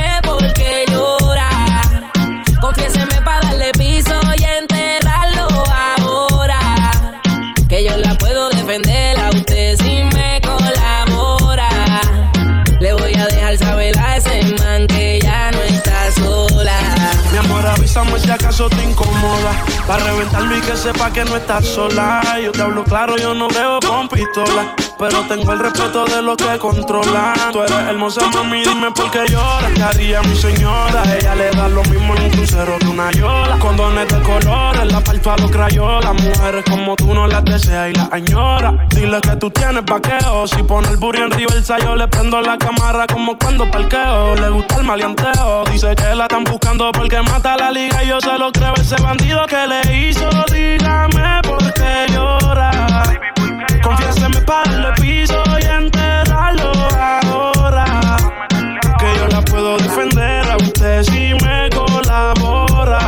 avísame 17.88 18.20
si 18.20 18.30
acaso 18.30 18.70
te 18.70 18.84
incomoda. 18.84 19.52
Para 19.88 20.04
reventarlo 20.04 20.58
y 20.58 20.62
que 20.62 20.76
sepa 20.76 21.12
que 21.12 21.24
no 21.24 21.38
estás 21.38 21.66
sola. 21.66 22.22
Yo 22.44 22.52
te 22.52 22.62
hablo 22.62 22.84
claro, 22.84 23.18
yo 23.18 23.34
no 23.34 23.48
veo 23.48 23.80
con 23.80 24.10
pistola. 24.10 24.76
Pero 25.00 25.22
tengo 25.28 25.54
el 25.54 25.60
respeto 25.60 26.06
de 26.06 26.22
los 26.22 26.36
que 26.38 26.58
controlan. 26.58 27.52
Tú 27.52 27.62
eres 27.62 27.78
hermosa, 27.88 28.28
mami, 28.34 28.64
dime 28.64 28.92
por 28.92 29.10
qué 29.12 29.26
lloras. 29.30 29.72
¿Qué 29.74 29.84
haría 29.84 30.22
mi 30.22 30.36
señora? 30.36 31.04
Ella 31.16 31.36
le 31.36 31.52
da 31.52 31.68
lo 31.70 31.84
mismo 31.84 32.16
en 32.16 32.24
un 32.24 32.30
crucero 32.32 32.78
que 32.80 32.88
una 32.88 33.12
yola. 33.12 33.58
Condones 33.60 34.08
de 34.08 34.22
colores, 34.22 34.92
la 34.92 35.00
parto 35.02 35.32
a 35.32 35.38
los 35.38 35.52
crayolas. 35.52 36.14
Mujeres 36.14 36.66
como 36.70 36.96
tú 36.96 37.14
no 37.14 37.28
las 37.28 37.46
deseas 37.46 37.92
y 37.92 37.94
las 37.94 38.12
añora. 38.12 38.88
Dile 38.90 39.22
que 39.22 39.36
tú 39.36 39.50
tienes 39.52 39.86
vaqueo. 39.86 40.48
Si 40.48 40.64
pone 40.64 40.90
el 40.90 40.98
burro 40.98 41.26
en 41.26 41.32
reversa, 41.32 41.78
yo 41.80 41.96
le 41.96 42.08
prendo 42.08 42.42
la 42.42 42.58
cámara 42.58 43.06
como 43.08 43.38
cuando 43.38 43.70
parqueo. 43.70 44.36
Le 44.36 44.50
gusta 44.50 44.78
el 44.78 44.84
maleanteo. 44.84 45.64
Dice 45.72 45.96
que 45.96 46.16
la 46.16 46.24
están 46.24 46.44
buscando 46.44 46.92
porque 46.92 47.22
mata 47.22 47.56
la 47.56 47.77
liga 47.78 48.04
yo 48.04 48.20
se 48.20 48.38
lo 48.38 48.52
creo 48.52 48.74
ese 48.76 48.96
bandido 49.02 49.46
que 49.46 49.68
le 49.68 49.82
hizo. 49.96 50.30
Dígame 50.52 51.42
por 51.44 51.74
qué 51.74 52.12
llora. 52.12 52.72
Confiéseme 53.84 54.42
para 54.42 54.90
el 54.90 54.94
piso 55.02 55.44
y 55.62 55.66
enterrarlo 55.66 56.72
ahora. 57.00 57.86
Que 59.00 59.10
yo 59.18 59.28
la 59.28 59.42
puedo 59.42 59.78
defender 59.78 60.50
a 60.50 60.58
usted 60.58 61.04
si 61.04 61.34
me 61.46 61.70
colabora. 61.70 63.00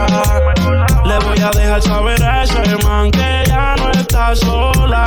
Le 1.06 1.20
voy 1.26 1.40
a 1.40 1.50
dejar 1.52 1.82
saber 1.82 2.24
a 2.24 2.44
ese 2.44 2.76
man 2.84 3.10
que 3.12 3.44
ya 3.48 3.76
no 3.78 3.92
está 3.92 4.36
sola. 4.36 5.06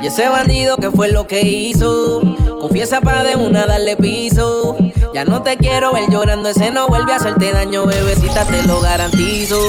Y 0.00 0.06
ese 0.06 0.28
bandido 0.28 0.76
que 0.76 0.90
fue 0.90 1.10
lo 1.10 1.26
que 1.26 1.42
hizo, 1.42 2.20
confiesa 2.60 3.00
para 3.00 3.22
de 3.22 3.36
una 3.36 3.66
darle 3.66 3.96
piso. 3.96 4.76
Ya 5.14 5.24
no 5.24 5.40
te 5.44 5.56
quiero 5.56 5.92
ver 5.92 6.10
llorando, 6.10 6.48
ese 6.48 6.72
no 6.72 6.88
vuelve 6.88 7.12
a 7.12 7.16
hacerte 7.16 7.52
daño, 7.52 7.86
bebecita, 7.86 8.44
te 8.46 8.64
lo 8.64 8.80
garantizo. 8.80 9.60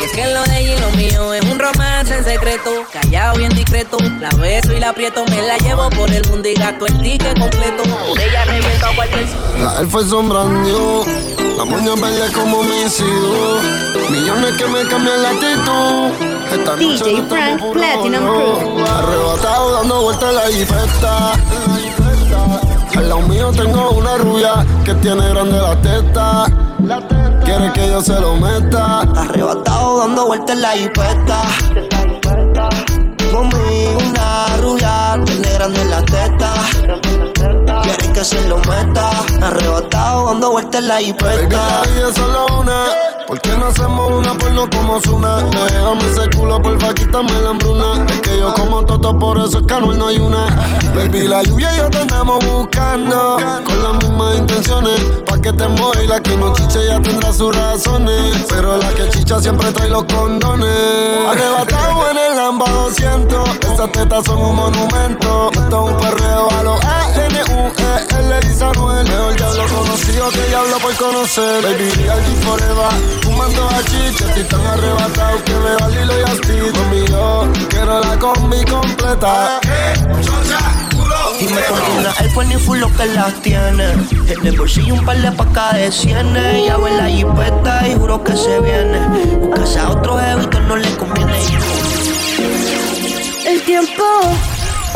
Y 0.00 0.04
es 0.04 0.12
que 0.12 0.32
lo 0.32 0.44
de 0.44 0.60
ella 0.60 0.76
y 0.76 0.80
lo 0.80 0.90
mío 0.92 1.34
es 1.34 1.44
un 1.44 1.58
romance 1.58 2.14
en 2.14 2.24
secreto, 2.24 2.70
callado 2.92 3.36
bien 3.36 3.52
discreto. 3.52 3.96
La 4.20 4.28
beso 4.40 4.72
y 4.72 4.78
la 4.78 4.90
aprieto, 4.90 5.24
me 5.26 5.42
la 5.42 5.58
llevo 5.58 5.90
por 5.90 6.08
el 6.12 6.24
mundo 6.28 6.48
y 6.48 6.54
gasto 6.54 6.86
el 6.86 7.02
ticket 7.02 7.36
completo. 7.36 7.82
Por 7.82 8.20
ella 8.20 8.44
reviento 8.44 8.86
a 8.86 8.94
cualquier. 8.94 9.26
La 9.58 9.80
él 9.80 9.88
fue 9.88 10.04
sombrando, 10.04 11.04
la 11.56 11.64
moña 11.64 11.94
verde 11.96 12.32
como 12.32 12.62
mis 12.62 13.00
hijos. 13.00 13.64
Millones 14.08 14.52
que 14.56 14.66
me 14.68 14.86
cambian 14.86 15.20
la 15.20 15.30
actitud. 15.30 16.36
Esta 16.52 16.76
DJ 16.76 17.22
Frank 17.28 17.72
Platinum. 17.72 18.24
Crew. 18.24 18.86
Arrebatado 18.86 19.72
dando 19.72 20.02
vueltas 20.02 20.28
en 20.28 20.34
la 20.36 20.46
jipeta. 20.46 21.32
Al 22.96 23.08
lado 23.08 23.20
mío 23.22 23.50
tengo 23.52 23.90
una 23.90 24.16
rubia 24.16 24.64
que 24.84 24.94
tiene 24.94 25.28
grande 25.28 25.58
la 25.60 25.76
teta. 25.80 26.46
Quiere 27.44 27.72
que 27.72 27.88
yo 27.88 28.00
se 28.00 28.18
lo 28.20 28.34
meta. 28.36 29.00
Arrebatado 29.00 29.98
dando 29.98 30.26
vueltas 30.26 30.56
en 30.56 30.62
la 30.62 30.70
jipeta. 30.70 31.42
Conmigo 33.32 33.98
una 34.08 34.56
rubia, 34.62 35.20
tiene 35.24 35.52
grande 35.52 35.84
la 35.84 36.02
teta. 36.02 36.52
Quieren 37.82 38.12
que 38.12 38.24
se 38.24 38.48
lo 38.48 38.58
meta. 38.58 39.10
Arrebatado 39.42 40.26
dando 40.26 40.50
vueltas 40.52 40.80
en 40.80 40.88
la 40.88 40.94
Baby, 40.94 41.06
jipeta. 41.06 41.82
la 41.82 41.82
vida 41.92 42.08
es 42.08 42.14
solo 42.14 42.46
una. 42.60 42.84
¿Por 43.26 43.40
qué 43.40 43.50
no 43.56 43.66
hacemos 43.66 44.12
una 44.12 44.34
porno 44.34 44.70
como 44.70 45.00
Zuna? 45.00 45.38
Déjame 45.38 46.06
ese 46.12 46.30
culo, 46.30 46.62
porfa, 46.62 46.94
quítame 46.94 47.32
la 47.42 47.50
hambruna. 47.50 48.04
Es 48.08 48.20
que 48.20 48.38
yo 48.38 48.54
como 48.54 48.84
toto, 48.84 49.18
por 49.18 49.36
eso 49.38 49.58
es 49.58 49.66
que 49.66 49.80
no 49.80 50.06
hay 50.06 50.18
una. 50.18 50.46
Baby, 50.94 51.26
la 51.26 51.42
lluvia 51.42 51.74
y 51.74 51.78
yo 51.78 51.90
te 51.90 51.98
andamos 51.98 52.44
buscando. 52.46 53.36
Con 53.64 53.82
las 53.82 54.04
mismas 54.04 54.36
intenciones. 54.36 55.00
Pa' 55.26 55.40
que 55.40 55.52
te 55.52 55.64
y 55.64 56.06
la 56.06 56.20
que 56.20 56.36
no 56.36 56.54
chiche 56.54 56.86
ya 56.86 57.02
tendrá 57.02 57.32
sus 57.32 57.54
razones. 57.54 58.44
Pero 58.48 58.76
la 58.76 58.90
que 58.90 59.08
chicha 59.08 59.40
siempre 59.40 59.72
trae 59.72 59.88
los 59.88 60.04
condones. 60.04 61.28
Arrebatado 61.28 62.10
en 62.12 62.18
el 62.18 62.36
Lamba 62.36 62.70
200. 62.70 63.48
Esas 63.72 63.90
tetas 63.90 64.24
son 64.24 64.38
un 64.38 64.54
monumento. 64.54 65.50
Esto 65.52 65.88
es 65.88 65.92
un 65.92 65.98
perreo 65.98 66.48
a 66.48 66.62
los 66.62 66.84
A-N-U-E-L. 66.84 68.40
Dice 68.48 68.64
Anuel. 68.64 69.08
Mejor 69.08 69.34
diablo 69.34 69.64
conocido 69.74 70.28
que 70.30 70.42
diablo 70.48 70.78
por 70.78 70.94
conocer. 70.94 71.62
Baby, 71.64 72.08
alguien 72.08 72.36
forever. 72.42 73.15
Fumando 73.22 73.68
chicha, 73.84 74.26
estoy 74.28 74.44
tan 74.44 74.66
arrebatado 74.66 75.44
que 75.44 75.52
me 75.54 75.74
va 75.80 75.88
Lilo 75.88 76.20
y 76.20 76.22
Asti. 76.22 76.58
Conmigo, 76.78 77.48
quiero 77.68 78.00
la 78.00 78.18
combi 78.18 78.64
completa. 78.64 79.60
Dime 81.38 81.60
con 81.68 81.98
una 81.98 82.10
iPhone 82.18 82.52
y 82.52 82.56
full 82.56 82.78
lo 82.78 82.92
que 82.96 83.06
las 83.06 83.34
tiene. 83.42 83.92
En 84.28 84.46
el 84.46 84.56
bolsillo 84.58 84.94
un 84.94 85.04
par 85.04 85.20
de 85.20 85.32
pacas 85.32 85.74
de 85.74 85.92
cienes. 85.92 86.66
Ya 86.66 86.76
ve 86.76 86.90
la 86.96 87.08
jipeta 87.08 87.88
y 87.88 87.94
juro 87.94 88.22
que 88.24 88.36
se 88.36 88.60
viene. 88.60 88.98
Buscase 89.38 89.78
a 89.78 89.90
otro 89.90 90.18
jevito 90.18 90.60
no 90.60 90.76
le 90.76 90.96
conviene. 90.96 91.38
El 93.46 93.62
tiempo 93.62 94.04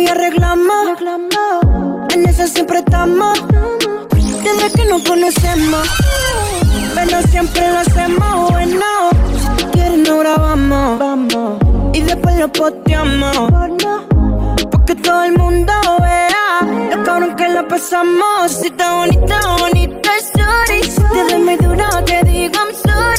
y 0.00 0.06
arreglamos. 0.08 0.98
En 2.14 2.26
eso 2.26 2.46
siempre 2.46 2.78
estamos. 2.78 3.38
Desde 4.44 4.72
que 4.74 4.84
nos 4.86 5.02
conocemos. 5.02 5.88
Pero 6.94 7.22
siempre 7.28 7.68
lo 7.70 7.78
hacemos 7.78 8.50
bueno. 8.50 8.84
Si 9.38 9.48
tú 9.56 9.70
quieres, 9.72 10.08
no 10.08 10.18
grabamos. 10.18 10.98
Vamos. 10.98 11.58
Y 11.92 12.00
después 12.00 12.36
lo 12.36 12.48
posteamos. 12.52 13.36
Porque 14.70 14.94
todo 14.96 15.24
el 15.24 15.36
mundo 15.36 15.72
vea 16.00 16.96
lo 16.96 17.02
cabrón 17.04 17.36
que 17.36 17.48
la 17.48 17.66
pasamos. 17.66 18.50
Si 18.50 18.68
está 18.68 18.94
bonita, 18.94 19.40
bonita, 19.58 20.10
sorry. 20.34 20.82
Si 20.84 21.02
te 21.02 21.32
doy 21.32 21.42
muy 21.42 21.56
duro, 21.56 22.04
te 22.04 22.22
digo 22.24 22.54
I'm 22.54 22.74
sorry. 22.74 23.09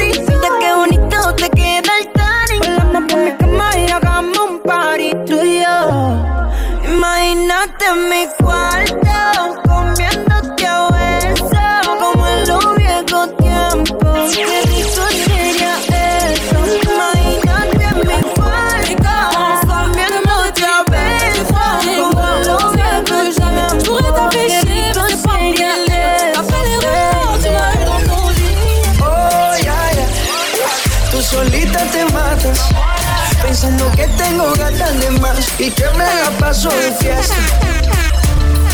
Y 35.61 35.69
que 35.69 35.85
me 35.91 36.03
la 36.03 36.31
paso 36.39 36.69
de 36.69 36.91
fiesta. 36.93 37.35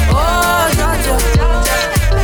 Oh, 0.09 0.67
ya, 0.77 0.95
ya. 1.03 1.17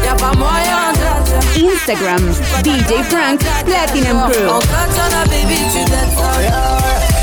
Ya 0.06 0.13
vamos 0.13 0.49
allá, 0.54 0.93
ya, 0.93 1.21
ya. 1.26 1.60
Instagram, 1.60 2.34
DJ 2.63 3.04
Frank 3.04 3.43
Platinum 3.65 4.32
Crew. 4.32 4.60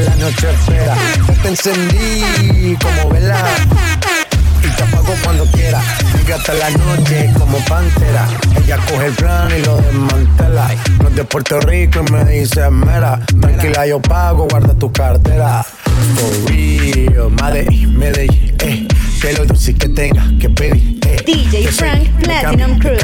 Que 0.00 0.10
la 0.10 0.16
noche 0.16 0.50
espera. 0.50 0.96
Yo 1.26 1.34
te 1.42 1.48
encendí 1.48 2.76
como 2.80 3.10
vela. 3.10 3.38
Y 4.62 4.68
te 4.76 4.82
apago 4.82 5.14
cuando 5.24 5.44
quiera. 5.46 5.80
Sigue 6.16 6.34
hasta 6.34 6.54
la 6.54 6.70
noche 6.70 7.30
como 7.38 7.58
pantera. 7.64 8.26
Ella 8.56 8.78
coge 8.88 9.06
el 9.06 9.12
plan 9.12 9.48
y 9.56 9.64
lo 9.64 9.76
desmantela. 9.76 10.68
No 11.02 11.08
es 11.08 11.16
de 11.16 11.24
Puerto 11.24 11.60
Rico 11.60 12.04
y 12.06 12.12
me 12.12 12.24
dice 12.24 12.70
mera. 12.70 13.20
Tranquila, 13.40 13.86
yo 13.86 14.00
pago, 14.00 14.46
guarda 14.48 14.74
tu 14.74 14.90
cartera. 14.92 15.64
For 16.14 16.50
real, 16.50 17.30
Medellín, 17.30 17.98
Medellín, 17.98 18.56
eh. 18.60 18.88
Que 19.20 19.32
lo 19.34 19.44
dulce 19.44 19.74
que 19.74 19.88
tenga 19.88 20.24
que 20.40 20.48
pedir, 20.48 20.98
eh. 21.06 21.22
DJ 21.26 21.62
Que 21.62 21.72
Frank 21.72 22.08
Platinum 22.22 22.78
Crew. 22.78 22.96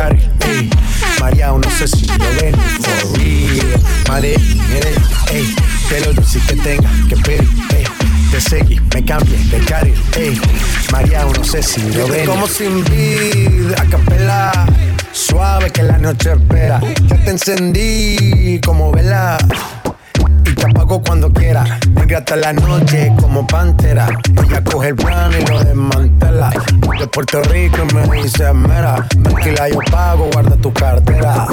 María, 1.20 1.48
no 1.48 1.70
sé 1.70 1.88
si 1.88 2.06
lo 2.06 2.28
ven, 2.40 2.54
for 2.80 3.18
real. 3.18 3.80
Medellín, 4.10 4.58
Medellín, 4.68 5.02
eh. 5.30 5.54
Que 5.88 6.00
lo 6.00 6.12
dulce 6.12 6.40
que 6.48 6.56
tenga 6.56 6.90
que 7.08 7.16
pedir, 7.16 7.48
eh. 7.74 7.84
Te 8.30 8.40
seguí, 8.40 8.80
me 8.94 9.04
cambié 9.04 9.38
de 9.44 9.58
carril, 9.64 10.02
eh. 10.16 10.38
María, 10.92 11.24
no 11.24 11.44
sé 11.44 11.62
si 11.62 11.80
lo 11.92 12.06
ven. 12.08 12.26
Como 12.26 12.46
sin 12.46 12.84
vida, 12.84 13.76
a 13.80 13.84
capela. 13.84 14.66
Suave 15.12 15.70
que 15.70 15.82
la 15.82 15.96
noche 15.98 16.32
espera. 16.32 16.80
Ya 17.08 17.16
te 17.24 17.30
encendí 17.30 18.60
como 18.64 18.92
vela. 18.92 19.38
Hasta 22.16 22.36
la 22.36 22.52
noche 22.52 23.12
como 23.20 23.46
pantera. 23.46 24.08
Ella 24.42 24.64
coge 24.64 24.88
el 24.88 24.96
plano 24.96 25.36
y 25.38 25.46
lo 25.46 25.62
desmantela. 25.62 26.50
De 26.98 27.06
Puerto 27.08 27.42
Rico 27.42 27.78
y 27.88 27.94
me 27.94 28.22
dice, 28.22 28.52
mera, 28.52 29.06
tranquila 29.22 29.68
yo 29.68 29.78
pago, 29.90 30.28
guarda 30.32 30.56
tu 30.56 30.72
cartera. 30.72 31.46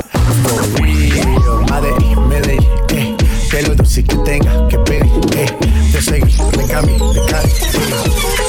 For 0.43 0.81
real, 0.81 2.27
Medellín, 2.27 2.79
eh. 2.89 3.17
Que 3.49 3.61
lo 3.63 3.75
dulce 3.75 4.03
que 4.03 4.15
tenga 4.17 4.67
que 4.67 4.79
pedir, 4.79 5.37
eh. 5.37 5.45
Te 5.91 6.01
seguí, 6.01 6.37
Cami, 6.69 6.93
de 6.93 7.25
Cali, 7.29 7.51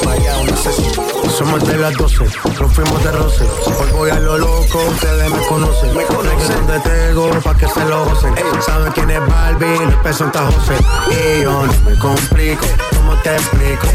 Vaya, 0.05 0.43
no 0.49 0.57
sé 0.57 0.71
si 0.71 1.04
somos 1.35 1.67
de 1.67 1.77
las 1.77 1.93
12, 1.97 2.23
nos 2.61 2.73
fuimos 2.73 3.03
de 3.03 3.11
roce. 3.11 3.43
Hoy 3.65 3.91
voy 3.91 4.09
a 4.09 4.19
lo 4.19 4.37
loco, 4.37 4.79
ustedes 4.89 5.29
me 5.29 5.45
conocen. 5.47 5.95
Me 5.95 6.03
conocen 6.05 6.67
de 6.67 6.79
Tego, 6.79 7.29
pa' 7.43 7.57
que 7.57 7.67
se 7.67 7.83
lo 7.85 8.05
gocen. 8.05 8.33
Saben 8.61 8.91
quién 8.93 9.09
es 9.09 9.19
Barbie, 9.27 9.83
el 9.83 9.93
peso 9.95 10.23
en 10.25 10.31
José. 10.31 10.77
Y 11.11 11.43
yo 11.43 11.65
no 11.65 11.73
me 11.89 11.97
complico, 11.99 12.65
¿cómo 12.95 13.15
te 13.21 13.35
explico? 13.35 13.87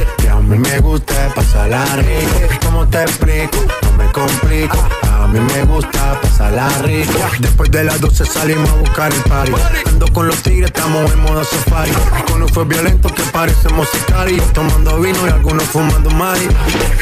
A 0.50 0.52
mí 0.52 0.58
me 0.58 0.80
gusta 0.80 1.32
pasar 1.32 1.70
rico. 1.98 2.56
¿Cómo 2.64 2.88
te 2.88 3.00
explico? 3.02 3.56
No 3.84 3.92
me 3.92 4.10
complico. 4.10 4.76
A 5.04 5.28
mí 5.28 5.38
me 5.38 5.62
gusta 5.62 6.20
pasarla 6.20 6.68
rica. 6.82 7.30
Después 7.38 7.70
de 7.70 7.84
las 7.84 8.00
12 8.00 8.26
salimos 8.26 8.68
a 8.68 8.74
buscar 8.74 9.14
el 9.14 9.22
party. 9.22 9.52
Ando 9.86 10.12
con 10.12 10.26
los 10.26 10.42
tigres, 10.42 10.72
estamos 10.74 11.08
en 11.12 11.20
modo 11.20 11.44
safari. 11.44 11.92
Con 12.26 12.42
un 12.42 12.48
fue 12.48 12.64
violento 12.64 13.14
que 13.14 13.22
parecemos 13.30 13.88
sicarios. 13.90 14.52
Tomando 14.52 14.98
vino 14.98 15.24
y 15.24 15.30
algunos 15.30 15.62
fumando 15.62 16.10
mari. 16.10 16.48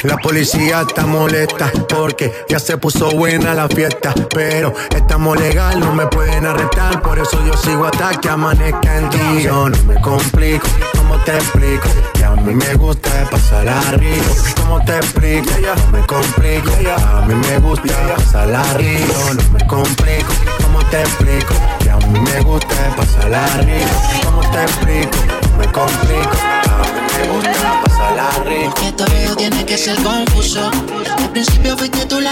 La 0.02 0.18
policía 0.18 0.82
está 0.87 1.06
molesta 1.06 1.72
porque 1.88 2.30
ya 2.50 2.58
se 2.58 2.76
puso 2.76 3.11
buena 3.12 3.54
la 3.54 3.66
fiesta. 3.68 4.12
Pero 4.28 4.74
estamos 4.94 5.40
legal, 5.40 5.80
no 5.80 5.94
me 5.94 6.06
pueden 6.08 6.44
arrestar. 6.44 7.00
Por 7.00 7.18
eso 7.18 7.42
yo 7.46 7.56
sigo 7.56 7.87
hasta 7.87 8.11
que 8.20 8.28
amanezca 8.28 8.98
en 8.98 9.08
ti. 9.08 9.42
Yo 9.44 9.70
no 9.70 9.84
me 9.84 9.98
complico, 10.02 10.66
¿cómo 10.98 11.16
te 11.24 11.34
explico? 11.34 11.88
Que 12.12 12.24
a 12.26 12.32
mí 12.32 12.54
me 12.54 12.74
gusta 12.74 13.08
pasarla 13.38 13.81
rico. 13.92 14.35
¿Cómo 14.57 14.81
te 14.85 14.96
explico? 14.96 15.51
No 15.61 15.92
me 15.92 16.07
complico, 16.07 16.70
a 16.96 17.27
mí 17.27 17.35
me 17.35 17.59
gusta 17.59 17.94
pasarla 18.16 18.62
rico, 18.74 19.35
no 19.35 19.53
me 19.53 19.66
complico. 19.66 20.33
¿Cómo 20.62 20.79
te 20.90 21.01
explico? 21.01 21.55
Que 21.81 21.90
a 21.90 21.96
mí 21.96 22.20
me 22.20 22.40
gusta 22.42 22.77
pasarla 22.96 23.46
rico. 23.59 24.24
¿Cómo 24.24 24.40
te 24.51 24.62
explico? 24.62 25.16
No 25.51 25.59
me 25.59 25.72
complico. 25.72 26.37
A 26.68 26.83
mí 26.83 27.01
me 27.18 27.29
gusta 27.33 27.83
pasarla 27.85 28.31
rico. 28.44 28.74
Que 28.74 28.92
todo 28.92 29.37
tiene 29.37 29.64
que 29.64 29.79
ser 29.79 29.96
confuso. 30.03 30.70
Al 31.18 31.31
principio 31.31 31.77
fuiste 31.77 32.07
tú 32.07 32.20
la 32.20 32.27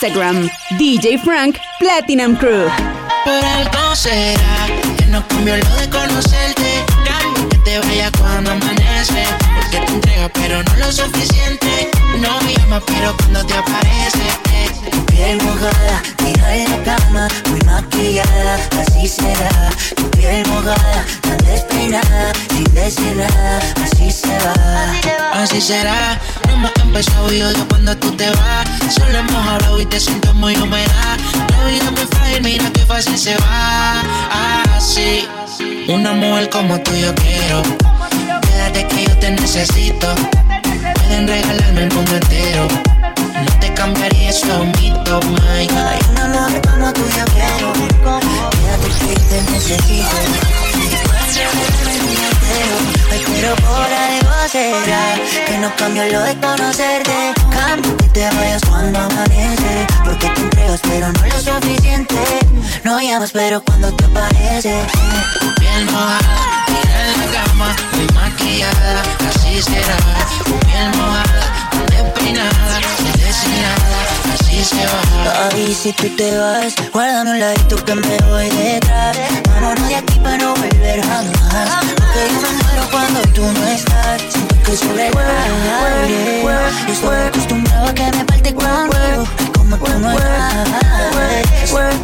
Instagram, 0.00 0.48
DJ 0.78 1.18
Frank 1.18 1.58
Platinum 1.80 2.36
Crew. 2.36 2.70
Por 3.24 3.44
algo 3.44 3.96
será 3.96 4.68
que 4.96 5.06
no 5.06 5.26
cambió 5.26 5.56
lo 5.56 5.76
de 5.76 5.90
conocerte. 5.90 6.84
Cambio 7.04 7.48
que 7.48 7.58
te 7.58 7.78
vaya 7.80 8.08
cuando 8.16 8.52
amanece. 8.52 9.24
Porque 9.56 9.78
te 9.86 9.92
entrega, 9.92 10.28
pero 10.34 10.62
no 10.62 10.76
lo 10.76 10.92
suficiente. 10.92 11.90
No 12.20 12.40
me 12.42 12.54
llama, 12.54 12.80
pero 12.86 13.16
cuando 13.16 13.44
te 13.44 13.54
aparece. 13.54 14.22
Tu 14.88 15.04
piel 15.06 15.42
mojada, 15.42 16.02
tira 16.18 16.54
en 16.54 16.70
la 16.70 16.82
cama, 16.84 17.28
muy 17.50 17.60
maquillada, 17.62 18.54
así 18.80 19.08
será. 19.08 19.70
Tu 19.96 20.08
piel 20.12 20.46
mojada, 20.46 21.04
tan 21.22 21.44
sin 21.78 22.74
decir 22.74 23.16
nada, 23.16 23.60
así 23.84 24.10
se 24.10 24.36
va. 24.38 25.40
Así 25.40 25.60
será, 25.60 26.18
no 26.46 26.54
hemos 26.54 26.72
empezado 26.82 27.32
y 27.32 27.42
odio 27.42 27.68
cuando 27.68 27.96
tú 27.96 28.10
te 28.16 28.28
vas. 28.30 28.66
Solo 28.92 29.18
hemos 29.18 29.46
hablado 29.46 29.80
y 29.80 29.86
te 29.86 30.00
siento 30.00 30.34
muy 30.34 30.56
húmeda. 30.56 31.16
La 31.50 31.64
vida 31.66 31.84
es 31.84 31.92
muy 31.92 32.06
frágil, 32.10 32.42
mira 32.42 32.70
qué 32.72 32.80
fácil 32.80 33.16
se 33.16 33.36
va. 33.36 34.02
Así, 34.76 35.28
una 35.88 36.12
mujer 36.12 36.50
como 36.50 36.80
tú 36.80 36.92
yo 36.94 37.14
quiero. 37.14 37.62
Quédate 38.42 38.86
que 38.88 39.04
yo 39.04 39.18
te 39.18 39.30
necesito. 39.30 40.14
Pueden 40.94 41.28
regalarme 41.28 41.84
el 41.84 41.92
mundo 41.92 42.16
entero. 42.16 42.66
No 43.16 43.60
te 43.60 43.72
cambiaría 43.74 44.30
eso, 44.30 44.64
mito, 44.80 45.20
my. 45.22 45.38
Hay 45.48 45.68
una 46.10 46.26
mujer 46.26 46.60
como 46.62 46.92
tú 46.92 47.02
yo 47.16 47.24
quiero. 47.26 47.72
Quédate 48.50 48.88
que 48.98 49.14
yo 49.14 49.20
te 49.28 49.52
necesito. 49.52 50.67
Ay, 53.10 53.24
pero 53.26 53.54
por 53.56 53.92
algo 53.92 54.48
será 54.50 55.14
Que 55.46 55.58
no 55.58 55.74
cambio 55.76 56.04
lo 56.10 56.22
de 56.22 56.34
conocerte. 56.40 57.34
Cambio 57.50 57.96
que 57.98 58.08
te 58.08 58.30
vayas 58.30 58.62
cuando 58.68 58.98
amanece 58.98 59.86
Porque 60.04 60.28
te 60.28 60.40
entregas 60.40 60.80
pero 60.82 61.12
no 61.12 61.26
lo 61.26 61.40
suficiente. 61.40 62.16
No 62.84 63.00
llamas 63.00 63.32
pero 63.32 63.62
cuando 63.62 63.92
te 63.94 64.04
aparece. 64.04 64.74
Piel 65.58 65.84
mojada, 65.86 66.64
tira 66.66 67.12
en 67.12 67.20
la 67.20 67.44
cama 67.44 67.76
Muy 67.92 68.06
maquillada, 68.14 69.02
así 69.28 69.62
será. 69.62 69.96
Piel 70.66 70.88
mojada, 70.96 71.70
despeinada 71.90 72.80
Sin 73.30 73.64
así 74.60 74.76
se 74.76 74.86
va 74.86 75.50
Ay, 75.52 75.74
si 75.74 75.92
tú 75.92 76.08
te 76.16 76.36
vas, 76.36 76.74
guárdame 76.92 77.32
un 77.32 77.40
ladito 77.40 77.76
que 77.84 77.94
me 77.94 78.16
voy 78.28 78.48
detrás. 78.50 79.16
Vámonos 79.54 79.88
de 79.88 79.96
aquí 79.96 80.18
para 80.20 80.38
no 80.38 80.54
volver 80.54 81.00
jamás. 81.02 81.84
Porque 81.84 82.20
yo 82.32 82.40
me 82.40 82.50
muero 82.62 82.88
cuando 82.90 83.20
tú 83.34 83.42
no 83.42 83.66
estás. 83.66 84.22
Siento 84.28 84.54
que 84.64 84.76
sobrevive 84.76 86.42
Y 86.88 86.92
estoy 86.92 87.16
acostumbrado 87.16 87.88
a 87.88 87.94
que 87.94 88.04
me 88.04 88.24
falte 88.24 88.54
contigo. 88.54 89.24
Como 89.54 89.76
tú 89.76 89.98
no 89.98 90.12
estás. 90.12 90.68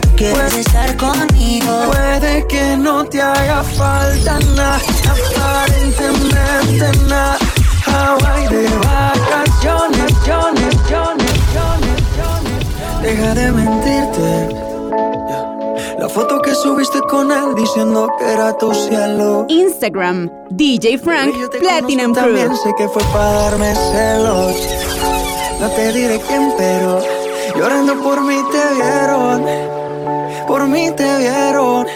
Tú 0.03 0.17
quieres 0.17 0.55
estar 0.55 0.97
conmigo. 0.97 1.93
Puede 1.93 2.47
que 2.47 2.77
no 2.77 3.05
te 3.05 3.23
haga 3.23 3.63
falta 3.63 4.39
nada. 4.55 4.81
Aparentemente 5.41 6.99
nada. 7.09 7.39
Hawaii 7.87 8.49
de 8.49 8.69
vacaciones, 8.79 10.13
vacaciones, 10.25 10.75
vacaciones, 10.85 11.35
vacaciones. 11.55 12.44
Deja 13.05 13.35
de 13.35 13.53
mentirte. 13.53 14.49
La 15.99 16.09
foto 16.09 16.41
que 16.41 16.55
subiste 16.55 17.01
con 17.03 17.31
él 17.31 17.55
diciendo 17.55 18.09
que 18.19 18.25
era 18.33 18.57
tu 18.57 18.73
cielo. 18.73 19.45
Instagram, 19.51 20.31
DJ 20.49 20.97
Frank 20.97 21.35
Platinum 21.61 22.15
Crew. 22.15 22.25
También 22.25 22.57
sé 22.57 22.75
que 22.79 22.89
fue 22.89 23.03
para 23.13 23.31
darme 23.31 23.75
celos. 23.75 24.57
No 25.61 25.69
te 25.69 25.93
diré 25.93 26.19
quién, 26.27 26.55
pero 26.57 26.99
llorando 27.55 27.95
por 28.03 28.23
mí 28.23 28.41
te 28.51 28.75
vieron. 28.75 29.45
Por 30.49 30.67
mí 30.67 30.91
te 30.97 31.19
vieron. 31.19 31.87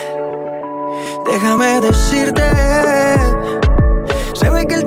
Déjame 1.25 1.81
decirte. 1.81 2.43
Se 4.35 4.51
ve 4.51 4.67
que 4.67 4.75
él 4.75 4.87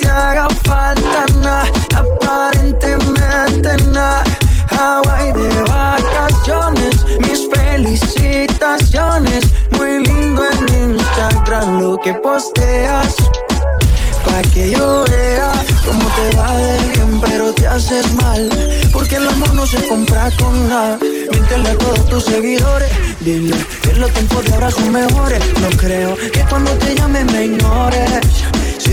Te 0.00 0.08
haga 0.08 0.48
falta 0.64 1.26
nada, 1.42 1.64
aparentemente 1.94 3.76
nada. 3.92 4.24
Hawaii 4.70 5.32
de 5.32 5.62
vacaciones, 5.62 7.04
mis 7.20 7.48
felicitaciones. 7.52 9.44
Muy 9.76 10.04
lindo 10.04 10.42
en 10.50 10.92
Instagram 10.92 11.80
lo 11.80 11.98
que 11.98 12.14
posteas. 12.14 13.14
Pa' 14.24 14.42
que 14.52 14.70
yo 14.70 15.04
vea 15.10 15.52
cómo 15.84 16.08
te 16.16 16.36
va 16.36 16.56
de 16.56 16.78
bien, 16.88 17.20
pero 17.20 17.52
te 17.52 17.66
haces 17.66 18.12
mal. 18.14 18.48
Porque 18.92 19.16
el 19.16 19.28
amor 19.28 19.54
no 19.54 19.66
se 19.66 19.86
compra 19.88 20.30
con 20.38 20.68
nada. 20.68 20.98
Míntele 21.32 21.70
a 21.70 21.78
todos 21.78 22.08
tus 22.08 22.24
seguidores. 22.24 22.90
Dile 23.20 23.56
que 23.82 23.94
los 23.94 24.10
tiempos 24.12 24.44
de 24.44 24.54
ahora 24.54 24.70
son 24.70 24.92
mejores. 24.92 25.42
No 25.60 25.68
creo 25.76 26.16
que 26.16 26.40
cuando 26.48 26.70
te 26.72 26.94
llame 26.94 27.24
me 27.24 27.44
ignores. 27.46 28.20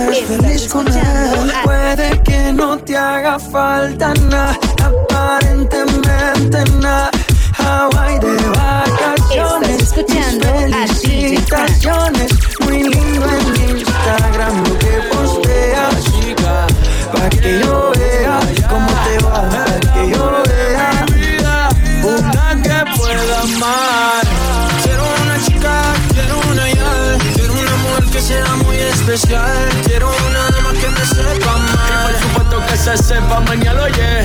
Eres 0.00 0.24
feliz 0.26 0.68
con 0.68 0.86
él. 0.88 1.52
Puede 1.64 2.22
que 2.22 2.52
no 2.52 2.78
te 2.78 2.96
haga 2.96 3.38
falta 3.38 4.14
nada, 4.28 4.58
aparentemente 4.82 6.64
nada. 6.80 7.10
Hawaii 7.58 8.18
de 8.18 8.36
vacaciones. 8.48 9.70
Estás 9.70 9.98
escuchando 9.98 10.48
a 10.48 10.86
felicitaciones. 10.86 12.32
Muy 12.60 12.82
lindo 12.84 13.26
en 13.26 13.76
Instagram 13.76 14.64
lo 14.64 14.78
que 14.78 15.00
posteas, 15.12 16.04
chica. 16.04 16.66
Pa' 17.12 17.28
que 17.28 17.60
yo 17.60 17.92
vea 17.96 18.40
cómo 18.68 18.88
te 19.04 19.24
va, 19.24 19.48
pa' 19.50 19.92
que 19.92 20.10
yo 20.10 20.42
vea. 20.48 21.06
Una 22.02 22.62
que 22.62 22.78
pueda 22.98 23.40
amar. 23.42 24.24
Quiero 24.82 25.04
una 25.22 25.36
chica, 25.44 25.74
quiero 26.14 26.40
una 26.50 26.68
ya. 26.70 27.18
Quiero 27.34 27.52
una 27.52 27.76
mujer 27.76 28.04
que 28.12 28.20
sea 28.20 28.56
muy 28.64 28.76
especial. 28.76 29.89
Se 32.96 33.04
sepa 33.04 33.40
mañana, 33.40 33.82
oye. 33.82 34.22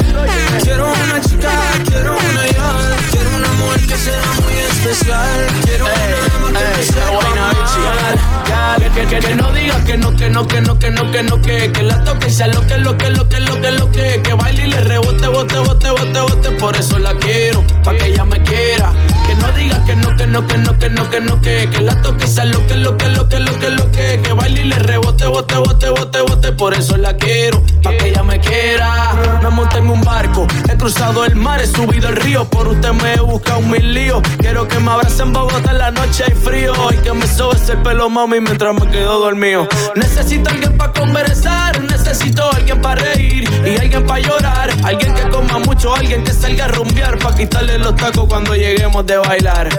Quiero 0.64 0.92
una 0.92 1.22
chica, 1.22 1.50
quiero 1.86 2.14
una 2.18 2.46
ya. 2.48 2.98
Quiero 3.12 3.36
una 3.36 3.52
mujer 3.54 3.82
que 3.86 3.96
sea 3.96 4.22
muy 4.44 4.54
especial. 4.54 5.48
Quiero 5.66 5.86
una 5.86 6.52
dama 6.52 6.60
que 6.76 6.84
sepa 6.84 7.08
amar. 7.18 8.94
Que, 8.96 9.06
que, 9.06 9.20
que 9.20 9.36
no 9.36 9.52
digas 9.52 9.84
que 9.84 9.98
no, 9.98 10.16
que 10.16 10.30
no, 10.30 10.48
que 10.48 10.62
no, 10.62 10.80
que 10.80 10.90
no, 10.90 11.12
que 11.12 11.24
no, 11.24 11.42
que, 11.42 11.72
que 11.72 11.84
la 11.84 12.04
toque 12.04 12.28
y 12.28 12.32
sea 12.32 12.48
lo 12.48 12.66
que, 12.66 12.78
lo 12.78 12.98
que, 12.98 13.10
lo 13.10 13.28
que, 13.28 13.40
lo 13.40 13.62
que, 13.62 13.72
lo 13.72 13.92
que, 13.92 14.22
que 14.24 14.34
baile 14.34 14.68
y 14.68 14.72
le 14.72 14.80
rebote, 14.80 15.28
bote, 15.28 15.60
bote, 15.60 15.90
bote, 15.90 16.20
bote, 16.22 16.52
por 16.52 16.76
eso 16.76 16.98
la 16.98 17.14
quiero, 17.16 17.64
pa' 17.84 17.94
que 17.96 18.06
ella 18.06 18.24
me 18.24 18.42
quiera. 18.42 18.94
No 19.42 19.52
digas 19.52 19.80
que 19.80 19.96
no, 19.96 20.16
que 20.16 20.28
no, 20.28 20.48
que 20.48 20.58
no, 20.58 20.78
que 20.78 20.90
no, 20.90 21.10
que 21.10 21.22
no, 21.22 21.42
que, 21.42 21.70
que 21.70 21.82
la 21.82 22.02
toque 22.02 22.28
sea 22.28 22.46
lo 22.46 22.66
que, 22.68 22.76
lo 22.76 22.98
que, 22.98 23.10
lo 23.10 23.28
que, 23.30 23.40
lo 23.40 23.60
que, 23.60 23.70
lo 23.70 23.92
que, 23.92 24.20
que 24.24 24.34
baile 24.34 24.62
y 24.62 24.66
le 24.66 24.80
rebote, 24.80 25.28
bote, 25.28 25.56
bote, 25.56 25.90
bote, 25.90 26.22
bote, 26.22 26.52
por 26.54 26.74
eso 26.74 26.98
la 26.98 27.16
quiero, 27.18 27.62
pa' 27.84 27.92
que 27.98 28.10
ella 28.10 28.24
me 28.24 28.40
quiera. 28.40 29.40
Me 29.42 29.50
monté 29.50 29.78
en 29.78 29.90
un 29.90 30.02
barco, 30.02 30.48
he 30.70 30.78
cruzado 30.78 31.26
el 31.26 31.36
mar, 31.36 31.62
he 31.62 31.68
subido 31.68 32.10
el 32.10 32.16
río, 32.16 32.46
por 32.46 32.68
usted 32.68 32.92
me 32.94 33.14
he 33.14 33.20
buscado 33.20 33.62
mil 33.62 33.94
líos. 33.94 34.22
Quiero 34.40 34.68
que 34.68 34.80
me 34.80 34.92
abrace 34.92 35.24
en 35.24 35.34
Bogotá 35.34 35.72
en 35.72 35.78
la 35.78 35.92
noche 35.92 36.24
hay 36.28 36.34
frío 36.34 36.74
y 36.92 36.98
que 36.98 37.14
me 37.14 37.28
sobe 37.28 37.56
ese 37.56 37.76
pelo, 37.78 38.10
mami, 38.10 38.40
mientras 38.40 38.74
me 38.74 38.90
quedo 38.90 39.20
dormido. 39.20 39.68
Necesito 39.96 40.50
alguien 40.50 40.78
para 40.78 40.94
conversar, 40.94 41.82
necesito 41.84 42.50
alguien 42.54 42.82
para 42.82 43.02
reír 43.02 43.50
y 43.66 43.78
alguien 43.80 44.06
para 44.06 44.20
llorar. 44.22 44.70
Alguien 44.84 45.14
que 45.14 45.30
coma 45.30 45.60
mucho, 45.60 45.96
alguien 45.96 46.24
que 46.24 46.32
salga 46.32 46.66
a 46.66 46.68
rumbear 46.70 47.18
para 47.20 47.36
quitarle 47.36 47.78
los 47.78 47.96
tacos 47.96 48.26
cuando 48.28 48.56
lleguemos 48.56 49.06
de 49.06 49.18
bailar. 49.36 49.70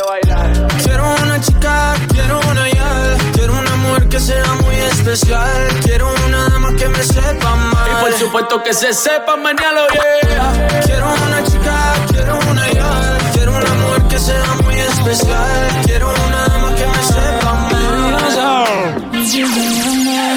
Quiero 0.84 1.04
una 1.22 1.40
chica, 1.40 1.94
quiero 2.12 2.40
una 2.50 2.68
ya. 2.68 3.16
Quiero 3.32 3.52
una 3.54 3.76
mujer 3.76 4.08
que 4.08 4.20
sea 4.20 4.54
muy 4.62 4.74
especial. 4.74 5.68
Quiero 5.82 6.12
una 6.26 6.48
dama 6.48 6.76
que 6.76 6.88
me 6.88 7.02
sepa 7.02 7.52
amar. 7.52 7.88
Y 7.90 8.04
por 8.04 8.12
supuesto 8.12 8.62
que 8.62 8.74
se 8.74 8.92
sepa 8.92 9.36
mañana, 9.36 9.80
yeah. 9.92 10.82
Quiero 10.84 11.06
una 11.06 11.42
chica, 11.44 11.76
quiero 12.08 12.38
una 12.50 12.70
ya. 12.70 13.18
Quiero 13.32 13.52
una 13.52 13.74
mujer 13.82 14.02
que 14.10 14.18
sea 14.18 14.54
muy 14.64 14.74
especial. 14.74 15.82
Quiero 15.84 16.08
una 16.26 16.40
dama 16.48 16.74
que 16.74 16.86
me 16.86 17.02
sepa 17.12 17.50
amar. 17.50 17.76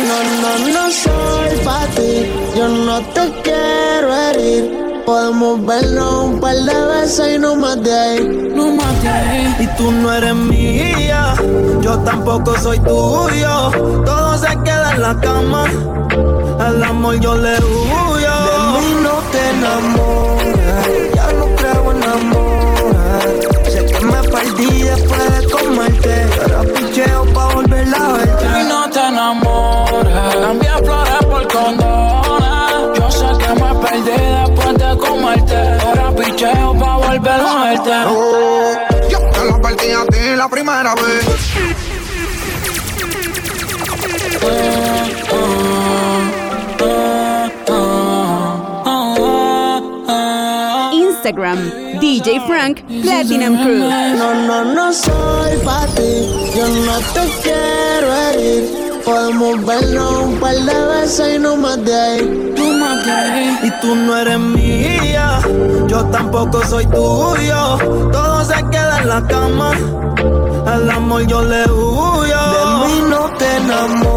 No, 0.09 0.17
no, 0.41 0.51
no 0.73 0.91
soy 0.91 1.57
pa' 1.63 1.85
ti, 1.95 2.31
yo 2.55 2.67
no 2.67 3.01
te 3.13 3.31
quiero 3.43 4.15
herir. 4.15 4.88
Podemos 5.09 5.65
vernos 5.65 6.13
un 6.25 6.39
par 6.39 6.55
de 6.55 6.85
veces 6.85 7.35
y 7.35 7.39
no 7.39 7.55
más 7.55 7.81
de 7.81 7.91
ahí. 7.91 8.51
No 8.53 8.73
más 8.73 9.01
de 9.01 9.09
ahí. 9.09 9.55
Y 9.59 9.65
tú 9.75 9.91
no 9.91 10.13
eres 10.13 10.35
mía, 10.35 11.33
yo 11.81 11.97
tampoco 12.01 12.55
soy 12.59 12.77
tuyo. 12.77 13.71
Todo 14.05 14.37
se 14.37 14.55
queda 14.63 14.91
en 14.93 15.01
la 15.01 15.19
cama, 15.19 15.65
al 16.59 16.83
amor 16.83 17.19
yo 17.19 17.33
le 17.33 17.57
huyo. 17.57 18.35
De 18.49 18.57
mí 18.75 18.97
no 19.01 19.15
te 19.31 19.49
enamoras, 19.49 20.87
ya 21.15 21.33
no 21.33 21.45
creo 21.55 21.91
en 21.91 22.03
amor. 22.03 23.63
Sé 23.67 23.85
que 23.87 24.05
me 24.05 24.21
perdí 24.29 24.83
después 24.83 25.39
de 25.39 25.49
comerte, 25.49 26.27
ahora 26.39 26.61
picheo 26.71 27.25
pa' 27.33 27.55
volver 27.55 27.87
a 27.95 28.13
verte. 28.13 28.45
Y 28.45 28.63
no 28.69 28.87
te 28.91 29.07
enamores, 29.07 30.35
cambia 30.39 30.77
flores 30.77 31.25
por 31.27 31.47
condones. 31.47 32.99
Yo 32.99 33.09
sé 33.09 33.25
que 33.39 33.53
me 33.55 33.73
perdí 33.73 34.28
volver 37.19 37.41
a 37.41 37.63
verte. 37.63 39.09
Yo 39.09 39.19
te 39.31 39.45
lo 39.45 39.61
perdí 39.61 39.91
a 39.91 40.05
ti 40.05 40.35
la 40.35 40.47
primera 40.47 40.95
vez. 40.95 41.25
Instagram, 50.91 51.99
DJ 51.99 52.39
Frank 52.47 52.81
Platinum 53.01 53.61
Crew. 53.61 53.79
No, 54.17 54.33
no, 54.33 54.65
no 54.73 54.93
soy 54.93 55.57
pa' 55.63 55.85
ti, 55.87 56.27
yo 56.55 56.67
no 56.67 56.99
te 57.13 57.29
quiero 57.43 58.15
herir. 58.15 58.88
Podemos 59.09 59.65
vernos 59.65 60.11
un 60.21 60.39
par 60.39 60.53
de 60.53 60.85
veces 60.85 61.35
y 61.35 61.39
no 61.39 61.55
más 61.55 61.83
de 61.83 61.95
ahí. 61.99 62.53
No 62.55 62.73
más 62.73 63.03
de 63.03 63.11
ahí. 63.11 63.59
Y 63.63 63.71
tú 63.81 63.95
no 63.95 64.15
eres 64.15 64.37
mía, 64.37 65.39
yo 65.87 66.05
tampoco 66.11 66.63
soy 66.67 66.85
tuyo. 66.85 67.77
Todo 68.11 68.45
se 68.45 68.63
queda 68.69 68.99
en 69.01 69.09
la 69.09 69.25
cama, 69.25 69.71
al 70.67 70.91
amor 70.91 71.25
yo 71.25 71.41
le 71.41 71.63
huyo. 71.71 72.37
De 72.53 72.85
mí 72.85 73.01
no 73.09 73.31
te 73.39 73.57
enamoras, 73.57 74.08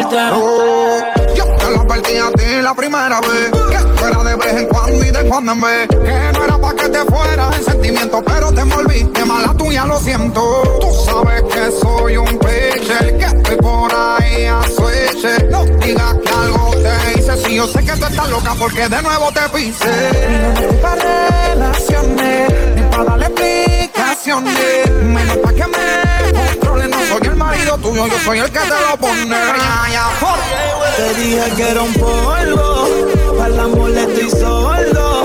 Yo 0.00 1.44
te 1.56 1.70
lo 1.70 1.86
perdí 1.86 2.18
a 2.18 2.30
ti 2.32 2.62
la 2.62 2.74
primera 2.74 3.20
vez. 3.20 3.50
Que 3.70 3.78
fuera 3.98 4.22
de 4.22 4.36
vez 4.36 4.54
en 4.54 4.66
cuando 4.66 5.04
y 5.04 5.10
de 5.10 5.28
cuando 5.28 5.52
en 5.52 5.60
vez. 5.60 5.88
Que 5.88 6.32
no 6.32 6.44
era 6.44 6.58
pa' 6.58 6.74
que 6.74 6.88
te 6.88 7.04
fueras 7.04 7.58
en 7.58 7.64
sentimiento, 7.64 8.22
pero 8.24 8.52
te 8.52 8.60
envolviste 8.60 9.24
mala 9.24 9.52
tuya, 9.54 9.84
lo 9.86 9.98
siento. 9.98 10.78
Tú 10.80 10.88
sabes 11.04 11.42
que 11.42 11.72
soy 11.80 12.16
un 12.16 12.38
pitcher, 12.38 13.18
que 13.18 13.24
estoy 13.24 13.56
por 13.56 13.92
ahí 13.92 14.46
a 14.46 14.62
switch. 14.62 15.50
No 15.50 15.64
digas 15.64 16.14
que 16.24 16.32
algo 16.32 16.70
te 16.76 17.18
hice, 17.18 17.36
si 17.44 17.56
yo 17.56 17.66
sé 17.66 17.84
que 17.84 17.92
tú 17.92 18.06
estás 18.06 18.30
loca 18.30 18.54
porque 18.58 18.88
de 18.88 19.02
nuevo 19.02 19.32
te 19.32 19.48
pise. 19.52 20.10
Ni 20.60 20.76
para 20.76 21.28
relaciones, 21.48 22.52
ni 22.76 22.82
para 22.82 23.04
darle 23.04 23.26
explicaciones. 23.26 24.90
Menos 25.02 25.36
pa' 25.38 25.52
que 25.52 25.66
me 25.66 26.07
soy 27.08 27.26
el 27.26 27.36
marido 27.36 27.78
tuyo, 27.78 28.06
yo 28.06 28.18
soy 28.24 28.38
el 28.38 28.50
que 28.50 28.58
te 28.58 28.68
lo 28.68 28.96
pone. 28.98 29.36
Te 30.96 31.14
dije 31.20 31.50
que 31.56 31.70
era 31.70 31.82
un 31.82 31.94
polvo, 31.94 32.88
al 33.42 33.60
amor 33.60 33.90
le 33.90 34.02
estoy 34.02 34.30
sordo. 34.30 35.24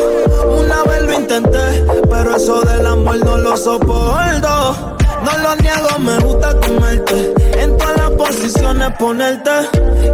Una 0.59 0.83
vez 0.83 1.01
lo 1.03 1.13
intenté, 1.13 1.85
pero 2.09 2.35
eso 2.35 2.61
del 2.61 2.85
amor 2.85 3.17
no 3.25 3.37
lo 3.37 3.57
soporto. 3.57 4.97
No 5.23 5.37
lo 5.37 5.55
niego, 5.57 5.99
me 5.99 6.17
gusta 6.19 6.53
comerte. 6.59 7.33
En 7.57 7.77
todas 7.77 7.97
las 7.97 8.11
posiciones 8.11 8.91
ponerte. 8.99 9.51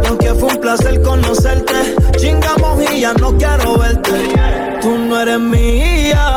Y 0.02 0.06
aunque 0.06 0.34
fue 0.34 0.48
un 0.54 0.60
placer 0.60 1.02
conocerte, 1.02 1.96
chingamos 2.16 2.80
y 2.92 3.00
ya 3.00 3.12
no 3.14 3.36
quiero 3.36 3.78
verte. 3.78 4.34
Tú 4.80 4.98
no 4.98 5.20
eres 5.20 5.40
mía, 5.40 6.36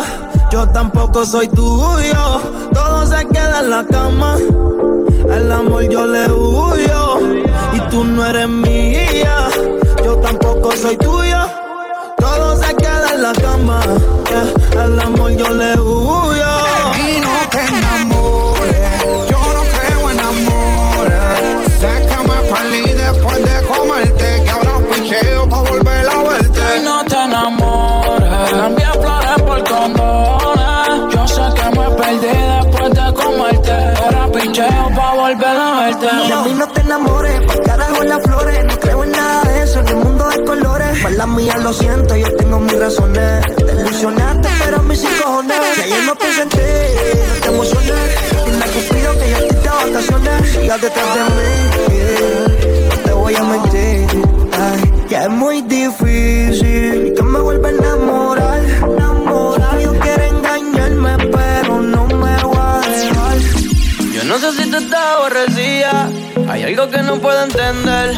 yo 0.51 0.67
tampoco 0.69 1.25
soy 1.25 1.47
tuyo. 1.49 2.41
Todo 2.73 3.05
se 3.05 3.27
queda 3.27 3.59
en 3.59 3.69
la 3.69 3.86
cama. 3.86 4.38
Al 5.32 5.51
amor 5.51 5.84
yo 5.89 6.05
le 6.05 6.32
huyo. 6.32 7.19
Y 7.74 7.80
tú 7.89 8.03
no 8.03 8.26
eres 8.26 8.49
mía, 8.49 9.47
yo 10.03 10.15
tampoco 10.17 10.71
soy 10.74 10.97
tuyo. 10.97 11.39
Todo 12.17 12.55
se 12.55 12.76
queda 12.76 13.13
en 13.15 13.21
la 13.21 13.34
cama. 13.34 13.82
yeah. 14.30 14.82
Al 14.84 14.99
amor 14.99 15.32
yo 15.32 15.49
le 15.49 15.80
huyo. 15.80 16.53
Y 16.95 17.19
no 17.21 17.49
te 17.49 17.59
enamores, 17.67 19.03
yo 19.30 19.39
no 19.55 19.61
creo 19.74 20.09
en 20.11 20.19
amores. 20.19 21.21
Sé 21.80 22.07
que 22.07 22.17
me 22.28 22.38
perdí 22.51 22.93
después 22.93 23.38
de 23.43 23.67
comerte, 23.67 24.43
que 24.43 24.49
ahora 24.49 24.80
picheo 24.91 25.49
pa' 25.49 25.61
volver 25.61 26.07
a 26.07 26.24
verte. 26.24 26.61
Y 26.78 26.84
no 26.84 27.03
te 27.05 27.15
enamores, 27.15 28.51
cambia 28.51 28.91
flores 28.93 29.41
por 29.45 29.63
condones. 29.63 31.15
Yo 31.15 31.28
sé 31.28 31.41
que 31.55 31.80
me 31.80 31.89
muerte. 34.93 36.09
a 36.09 36.43
mí 36.43 36.53
no 36.53 36.67
te 36.67 36.81
enamores, 36.81 37.41
pa' 37.41 37.61
carajo 37.63 38.03
las 38.03 38.21
flores. 38.23 38.65
No 38.65 38.79
creo 38.79 39.03
en 39.03 39.11
nada 39.11 39.43
de 39.43 39.63
eso, 39.63 39.79
en 39.79 39.87
el 39.87 39.95
mundo 39.95 40.27
de 40.29 40.43
colores. 40.43 40.99
Para 41.03 41.25
mía 41.25 41.57
lo 41.57 41.73
siento, 41.73 42.15
yo 42.15 42.35
tengo 42.35 42.59
mis 42.59 42.79
razones. 42.79 43.55
Te 43.55 43.73
ilusionaste, 43.73 44.49
pero 44.63 44.83
mis 44.83 44.99
sin 44.99 45.09
cojones. 45.21 45.57
Si 45.75 45.81
ayer 45.81 46.03
no 46.05 46.15
te 46.15 46.33
senté, 46.33 46.95
no 47.29 47.41
te 47.41 47.47
emocioné. 47.49 47.93
Dile 48.45 48.63
a 48.63 48.67
Cupido 48.67 49.11
que 49.19 49.29
yo 49.29 49.37
estoy 49.37 49.91
vacaciones. 49.91 50.51
Sigas 50.51 50.81
detrás 50.81 51.15
de 51.15 51.23
mí, 51.23 52.87
no 52.89 52.97
te 53.03 53.13
voy 53.13 53.35
a 53.35 53.43
mentir. 53.43 54.07
Ay, 54.53 54.93
ya 55.09 55.23
es 55.23 55.29
muy 55.29 55.61
difícil 55.61 57.13
que 57.15 57.23
me 57.23 57.39
vuelva 57.39 57.69
a. 57.69 57.71
Enamorar, 57.73 58.32
sé 64.51 64.63
si 64.63 64.71
te 64.71 64.77
estás 64.77 65.05
aborrecida. 65.15 66.09
Hay 66.49 66.63
algo 66.63 66.89
que 66.89 67.01
no 67.01 67.17
puedo 67.19 67.41
entender. 67.43 68.11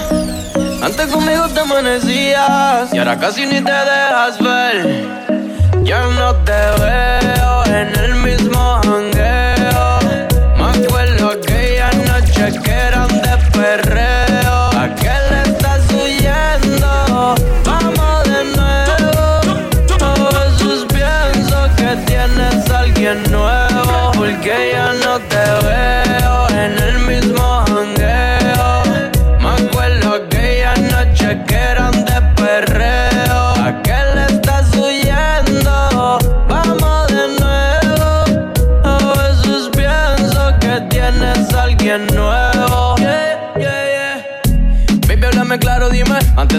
Antes 0.82 1.07
conmigo 1.07 1.47
te 1.49 1.59
amanecías 1.59 2.91
y 2.91 2.97
ahora 2.97 3.19
casi 3.19 3.45
ni 3.45 3.61
te 3.61 3.71
dejas 3.71 4.39
ver. 4.39 5.05
Ya 5.84 6.07
no 6.07 6.34
te 6.38 6.51
veo 6.82 7.65
en 7.65 7.95
el 7.95 8.14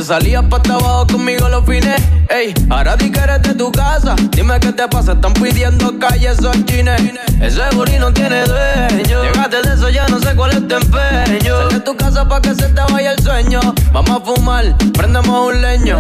salías 0.07 0.45
pa' 0.45 0.61
abajo 0.73 1.07
conmigo 1.09 1.49
los 1.49 1.65
fines. 1.67 2.01
Ey, 2.29 2.55
ahora 2.71 2.97
di 2.97 3.11
que 3.11 3.19
eres 3.19 3.43
de 3.43 3.55
tu 3.55 3.73
casa. 3.73 4.15
Dime 4.31 4.59
qué 4.61 4.73
te 4.73 4.87
pasa, 4.87 5.13
están 5.13 5.33
pidiendo 5.35 5.99
calles 5.99 6.39
o 6.45 6.53
chines. 6.65 7.01
Ese 7.41 7.63
booty 7.75 7.99
no 7.99 8.13
tiene 8.13 8.45
dueño. 8.45 9.25
Llegaste 9.25 9.63
de 9.63 9.75
eso, 9.75 9.89
ya 9.91 10.07
no 10.07 10.21
sé 10.21 10.35
cuál 10.37 10.53
es 10.53 10.69
tu 10.69 10.77
empeño. 10.77 11.59
Sal 11.59 11.69
de 11.71 11.81
tu 11.81 11.97
casa 11.97 12.29
pa' 12.29 12.41
que 12.41 12.55
se 12.55 12.69
te 12.69 12.83
vaya 12.93 13.13
el 13.13 13.23
sueño. 13.23 13.61
Vamos 13.93 14.23
a 14.23 14.25
fumar, 14.25 14.65
prendemos 14.93 15.55
un 15.55 15.61
leño. 15.61 15.99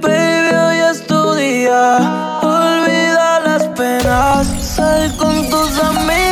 Baby, 0.00 0.56
hoy 0.56 0.78
es 0.90 1.06
tu 1.06 1.34
día. 1.34 1.98
Olvida 2.42 3.40
las 3.44 3.64
penas. 3.76 4.46
Sal 4.62 5.14
con 5.18 5.50
tus 5.50 5.78
amigas. 5.80 6.25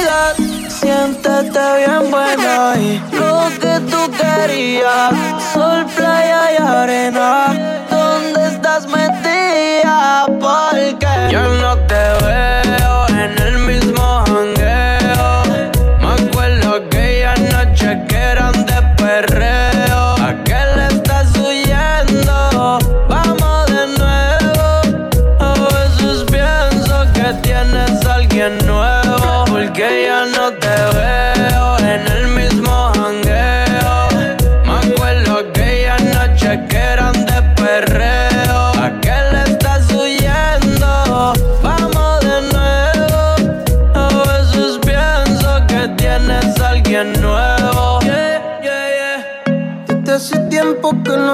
Siéntete 0.84 1.60
bien 1.78 2.10
buena 2.10 2.74
y 2.76 3.00
lo 3.16 3.48
que 3.58 3.80
tú 3.90 4.00
querías. 4.20 5.14
Sol, 5.54 5.86
playa 5.96 6.52
y 6.52 6.56
arena. 6.62 7.86
¿Dónde 7.88 8.48
estás 8.48 8.86
metida? 8.86 10.26
Porque 10.26 11.08
yo 11.30 11.42
no 11.62 11.78
te 11.86 12.03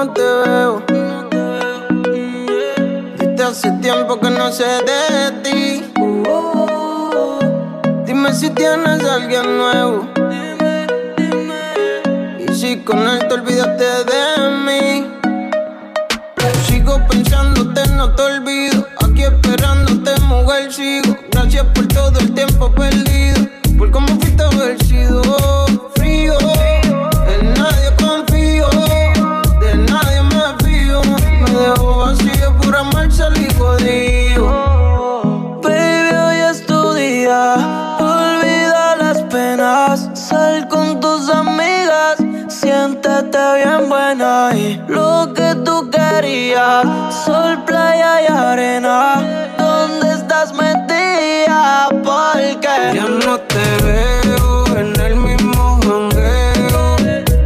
no 0.05 0.13
te 0.13 0.21
veo. 0.21 0.83
Desde 3.17 3.43
hace 3.43 3.71
tiempo 3.81 4.19
que 4.19 4.29
no 4.31 4.51
sé 4.51 4.65
de 4.89 5.31
ti. 5.43 5.83
Dime 8.05 8.33
si 8.33 8.49
tienes 8.49 9.03
alguien 9.03 9.57
nuevo. 9.57 10.07
Y 12.39 12.53
si 12.55 12.77
con 12.77 13.07
él 13.07 13.27
te 13.27 13.33
olvidaste 13.35 13.85
de 14.11 14.23
mí. 14.65 15.07
Sigo 16.65 16.99
pensándote, 17.07 17.87
no 17.91 18.15
te 18.15 18.23
olvido. 18.23 18.87
Aquí 19.03 19.23
esperándote, 19.23 20.19
mujer, 20.21 20.73
sigo. 20.73 21.15
Gracias 21.31 21.65
por 21.75 21.87
todo 21.87 22.19
el 22.19 22.33
tiempo 22.33 22.71
perdido. 22.71 23.40
Ya 52.61 53.07
no 53.07 53.39
te 53.39 53.65
veo 53.83 54.65
en 54.77 54.99
el 55.01 55.15
mismo 55.15 55.79
jangueo. 55.81 56.95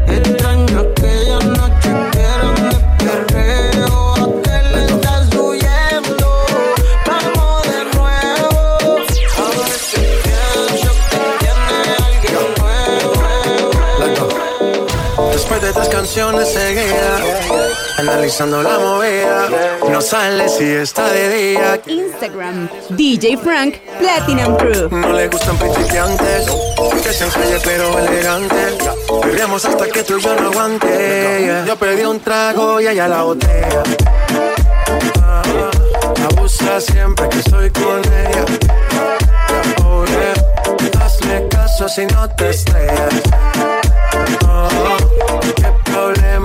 Extraño 0.07 0.80
aquella 0.82 1.39
noche 1.39 1.89
que 2.11 2.20
eran 2.20 2.55
de 2.70 2.78
perreo. 2.99 4.13
¿A 4.13 4.18
qué 4.43 4.57
le 4.72 4.80
estás 4.86 5.24
huyendo? 5.34 6.30
Vamos 7.07 7.63
de 7.63 7.82
nuevo. 7.95 8.59
A 9.38 9.47
veces 9.61 10.05
pienso 10.24 10.91
que 11.09 11.22
tiene 11.39 11.78
alguien 12.09 12.45
nuevo. 12.59 14.28
Después 15.32 15.59
de 15.61 15.70
tres 15.72 15.89
canciones 15.89 16.51
seguía 16.51 17.11
analizando 17.99 18.61
la 18.61 18.78
movida. 18.80 19.74
No 19.95 20.01
sale 20.01 20.49
si 20.49 20.65
está 20.65 21.09
de 21.09 21.29
día. 21.29 21.81
Instagram, 21.87 22.67
DJ 22.89 23.37
Frank 23.37 23.75
Platinum 23.97 24.57
Crew. 24.57 24.89
No 24.89 25.13
le 25.13 25.29
gustan 25.29 25.57
principiantes, 25.57 26.47
que 27.01 27.13
sean 27.13 27.29
calle 27.29 27.57
pero 27.63 27.97
elegante. 27.99 28.77
Perreamos 29.21 29.63
hasta 29.63 29.87
que 29.87 30.03
tú 30.03 30.17
y 30.17 30.21
yo 30.21 30.35
no 30.35 30.49
aguante. 30.49 31.63
Yo 31.65 31.77
pedí 31.77 32.03
un 32.03 32.19
trago 32.19 32.81
y 32.81 32.87
ella 32.87 33.07
la 33.07 33.23
botella. 33.23 33.83
Ah, 35.23 35.41
Abusa 36.29 36.81
siempre 36.81 37.29
que 37.29 37.39
estoy 37.39 37.69
con 37.69 38.01
ella. 38.03 38.45
Oh 39.85 40.03
yeah, 40.03 41.05
hazle 41.05 41.47
caso 41.47 41.87
si 41.87 42.05
no 42.07 42.29
te 42.31 42.49
estrellas. 42.49 43.13
Oh, 44.45 44.97
qué 45.55 45.71
problema 45.89 46.44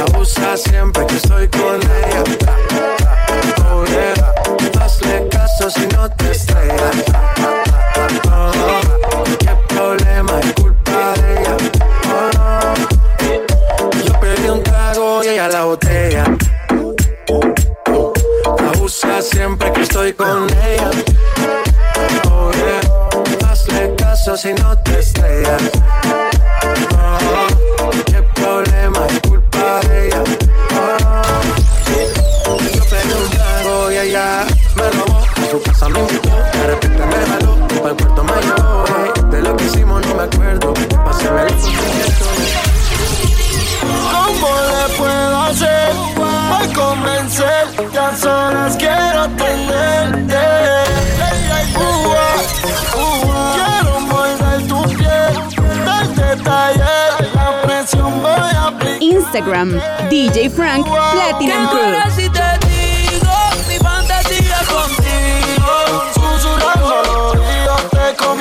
Abusa 0.00 0.56
siempre 0.56 1.06
que 1.06 1.16
estoy 1.16 1.48
con 1.48 1.80
ella. 1.80 2.22
Oh 3.70 3.84
yeah, 3.84 4.14
hazle 4.80 5.28
caso 5.28 5.70
si 5.70 5.86
no 5.88 6.10
te 6.10 6.30
estrellas. 6.30 6.96
Oh, 8.30 9.24
qué 9.38 9.54
problema 9.68 10.40
es 10.40 10.52
culpa 10.54 11.12
de 11.16 11.40
ella. 11.40 11.56
Oh, 12.08 12.74
yo 14.04 14.20
pedí 14.20 14.48
un 14.48 14.62
trago 14.62 15.22
y 15.24 15.28
ella 15.28 15.48
la 15.48 15.64
botella. 15.64 16.24
Abusa 18.74 19.22
siempre 19.22 19.72
que 19.72 19.82
estoy 19.82 20.12
con 20.12 20.46
ella. 20.64 20.90
Oh 22.30 22.50
yeah, 22.52 22.80
hazle 23.50 23.94
caso 23.96 24.36
si 24.36 24.52
no 24.54 24.76
te 24.78 24.98
estrellas. 24.98 25.62
Oh, 26.94 27.51
Invitó, 35.88 36.30
de 36.30 36.66
repente 36.66 37.06
me 37.06 37.26
jaló. 37.26 37.56
Para 37.68 37.90
el 37.90 37.96
puerto 37.96 38.24
me 38.24 38.32
llevó. 38.40 39.30
De 39.30 39.42
lo 39.42 39.56
que 39.56 39.64
hicimos 39.64 40.06
no 40.06 40.14
me 40.14 40.22
acuerdo. 40.22 40.74
Pásame 41.04 41.42
el 41.42 41.54
¿Cómo 44.12 44.48
le 44.70 44.94
puedo 44.96 45.42
hacer 45.42 45.92
para 46.16 46.72
convencer 46.72 47.66
que 47.90 47.98
a 47.98 48.16
solas 48.16 48.76
quiero 48.76 49.28
tenerte? 49.30 50.36
quiero 53.54 54.00
morder 54.00 54.68
tu 54.68 54.82
piel, 54.96 55.84
darte 55.84 56.42
taller, 56.42 57.30
la 57.34 57.62
presión 57.62 58.22
voy 58.22 58.30
a 58.30 58.68
aplicar. 58.68 59.02
Instagram, 59.02 59.80
DJ 60.08 60.48
Frank 60.50 60.86
Platinum 60.86 61.66
Crew. 61.68 62.51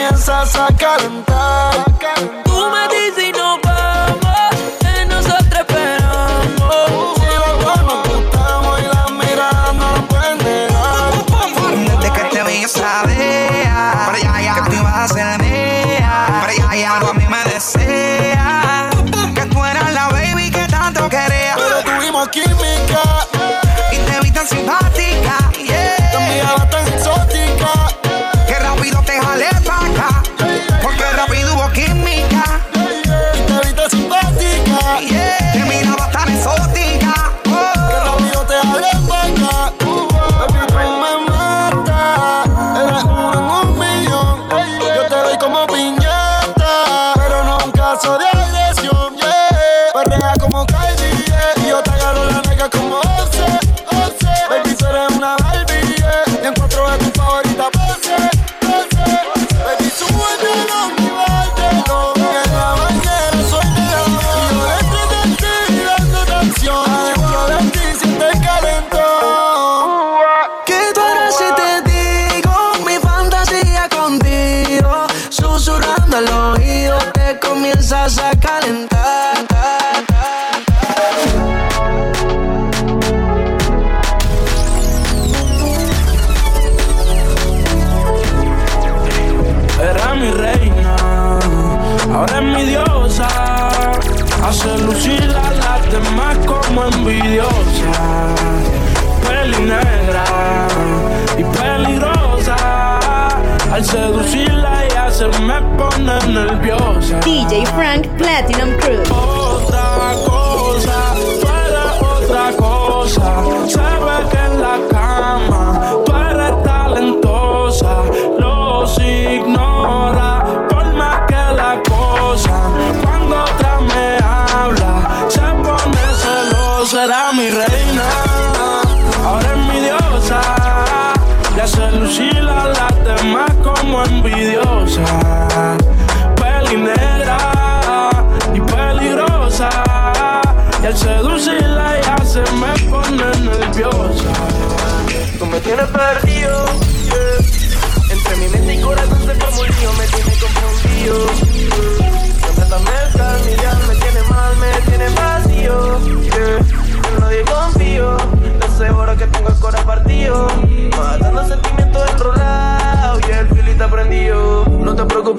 Comienzas 0.01 0.55
a 0.55 0.67
calentar. 0.73 1.30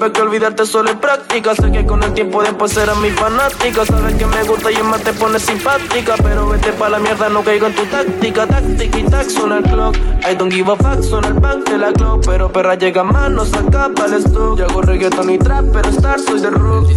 Preocupes 0.03 0.21
que 0.21 0.27
olvidarte 0.27 0.65
solo 0.65 0.89
es 0.89 0.97
práctica. 0.97 1.55
Sé 1.55 1.71
que 1.71 1.85
con 1.85 2.03
el 2.03 2.13
tiempo 2.13 2.43
después 2.43 2.73
serás 2.73 2.97
mi 2.97 3.09
fanática. 3.11 3.85
Sabes 3.85 4.15
que 4.15 4.25
me 4.25 4.43
gusta 4.43 4.69
y 4.69 4.83
más 4.83 5.01
te 5.01 5.13
pones 5.13 5.43
simpática. 5.43 6.15
Pero 6.21 6.49
vete 6.49 6.73
pa' 6.73 6.89
la 6.89 6.99
mierda, 6.99 7.29
no 7.29 7.41
caigo 7.41 7.67
en 7.67 7.75
tu 7.75 7.85
táctica. 7.85 8.45
Táctica 8.45 8.99
y 8.99 9.03
tac, 9.03 9.29
suena 9.29 9.59
el 9.59 9.63
clock. 9.63 9.95
I 10.29 10.35
don't 10.35 10.51
give 10.51 10.69
a 10.69 10.75
fuck, 10.75 11.01
suena 11.01 11.29
el 11.29 11.35
bank 11.35 11.69
de 11.69 11.77
la 11.77 11.93
clock. 11.93 12.25
Pero 12.25 12.51
perra 12.51 12.75
llega 12.75 13.03
más, 13.03 13.31
no 13.31 13.45
saca 13.45 13.91
el 14.05 14.13
stock. 14.15 14.57
Yo 14.57 14.65
hago 14.65 14.81
reggaeton 14.81 15.29
y 15.29 15.37
trap, 15.37 15.65
pero 15.71 15.89
star 15.89 16.19
soy 16.19 16.41
de 16.41 16.49
rock. 16.49 16.89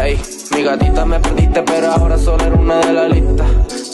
Ey, 0.00 0.20
mi 0.58 0.64
gatita 0.64 1.04
me 1.04 1.20
perdiste, 1.20 1.62
pero 1.62 1.92
ahora 1.92 2.18
solo 2.18 2.44
era 2.44 2.56
una 2.56 2.80
de 2.80 2.92
la 2.92 3.06
lista. 3.06 3.44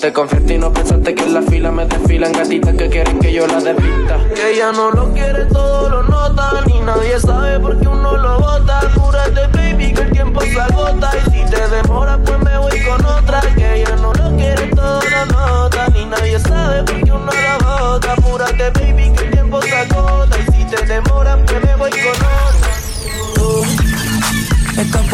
Te 0.00 0.10
confiaste 0.14 0.54
y 0.54 0.58
no 0.58 0.72
pensaste 0.72 1.14
que 1.14 1.22
en 1.22 1.34
la 1.34 1.42
fila 1.42 1.70
me 1.70 1.84
desfilan 1.84 2.32
gatitas 2.32 2.74
que 2.74 2.88
quieren 2.88 3.18
que 3.18 3.34
yo 3.34 3.46
la 3.46 3.60
despista. 3.60 4.18
Que 4.34 4.52
ella 4.52 4.72
no 4.72 4.90
lo 4.90 5.12
quiere, 5.12 5.44
todo 5.44 5.90
lo 5.90 6.02
nota. 6.04 6.62
Ni 6.66 6.80
nadie 6.80 7.20
sabe 7.20 7.60
por 7.60 7.78
qué 7.78 7.86
uno 7.86 8.16
lo 8.16 8.38
bota. 8.38 8.80
Cúrate, 8.94 9.46
baby, 9.52 9.92
que 9.92 10.02
el 10.02 10.10
tiempo 10.12 10.40
se 10.40 10.58
agota. 10.58 11.10
Y 11.18 11.30
si 11.30 11.50
te 11.50 11.68
demora, 11.68 12.18
pues 12.24 12.38
me 12.42 12.56
voy 12.56 12.80
con 12.80 13.04
otra. 13.04 13.42
Que 13.54 13.82
ella 13.82 13.96
no 13.96 14.14
lo 14.14 14.34
quiere, 14.34 14.66
todo 14.68 15.00
lo 15.02 15.26
nota. 15.26 15.88
Ni 15.88 16.06
nadie 16.06 16.38
sabe 16.38 16.82
por 16.84 17.04
qué 17.04 17.12
uno 17.12 17.30
lo 17.30 17.76
bota. 17.78 18.12
Apúrate, 18.14 18.70
baby, 18.70 19.12
que 19.14 19.24
el 19.24 19.33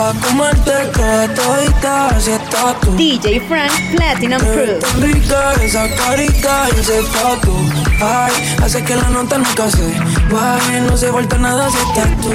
pa' 0.01 0.15
comerte 0.25 0.73
toda 0.95 1.29
todita, 1.35 2.09
así 2.17 2.31
estás 2.31 2.81
tú. 2.81 2.91
DJ 2.97 3.41
Frank 3.49 3.73
Platinum 3.95 4.41
Crew. 4.41 4.79
Rica 4.99 5.53
esa 5.63 5.85
carita 5.95 6.69
y 6.75 6.81
ese 6.81 7.03
tatu 7.13 7.55
Ay, 8.01 8.33
hace 8.63 8.83
que 8.83 8.97
la 8.97 9.11
nota 9.11 9.37
nunca 9.37 9.71
se 9.71 9.87
baje 10.33 10.81
No 10.89 10.97
se 10.97 11.11
vuelta 11.11 11.37
nada 11.37 11.69
si 11.71 11.77
estás 11.77 12.11
tú. 12.23 12.33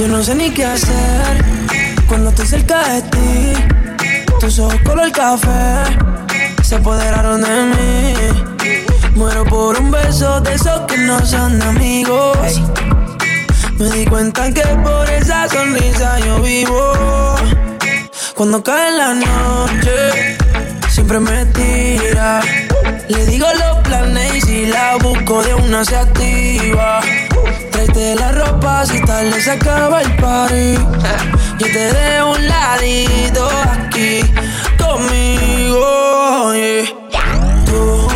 Yo 0.00 0.08
no 0.08 0.22
sé 0.24 0.34
ni 0.34 0.50
qué 0.50 0.64
hacer 0.64 1.44
Cuando 2.08 2.30
estoy 2.30 2.46
cerca 2.46 2.88
de 2.88 3.02
ti. 3.02 3.52
Tus 4.40 4.58
ojos 4.58 4.80
color 4.84 5.12
café 5.12 5.96
Se 6.62 6.74
apoderaron 6.74 7.40
de 7.40 7.56
mí. 7.72 8.14
Muero 9.14 9.44
por 9.44 9.78
un 9.78 9.90
beso 9.92 10.40
de 10.40 10.54
esos 10.54 10.80
que 10.88 10.98
no 10.98 11.24
son 11.24 11.62
amigos 11.62 12.60
Me 13.78 13.88
di 13.90 14.04
cuenta 14.06 14.52
que 14.52 14.62
por 14.82 15.08
esa 15.08 15.48
sonrisa 15.48 16.18
yo 16.18 16.40
vivo 16.40 17.36
cuando 18.38 18.62
cae 18.62 18.92
la 18.96 19.14
noche, 19.14 20.36
siempre 20.88 21.18
me 21.18 21.44
tira. 21.46 22.40
Le 23.08 23.26
digo 23.26 23.48
los 23.52 23.78
planes 23.78 24.36
y 24.36 24.40
si 24.40 24.66
la 24.66 24.96
busco 25.02 25.42
de 25.42 25.54
una 25.54 25.84
se 25.84 25.96
activa. 25.96 27.00
Tráete 27.72 28.14
la 28.14 28.30
ropa 28.30 28.86
si 28.86 29.00
tal 29.00 29.32
se 29.42 29.50
acaba 29.50 30.02
el 30.02 30.14
party. 30.16 30.74
Yo 31.58 31.66
te 31.66 31.92
dejo 31.92 32.30
un 32.30 32.46
ladito 32.46 33.48
aquí 33.72 34.20
conmigo. 34.78 36.52
Tú 37.66 38.08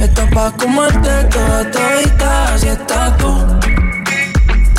estás 0.00 0.28
pa' 0.34 0.50
comerte 0.56 1.24
toda 1.30 1.70
todita 1.70 2.58
si 2.58 2.66
estás 2.66 3.16
tú. 3.18 3.69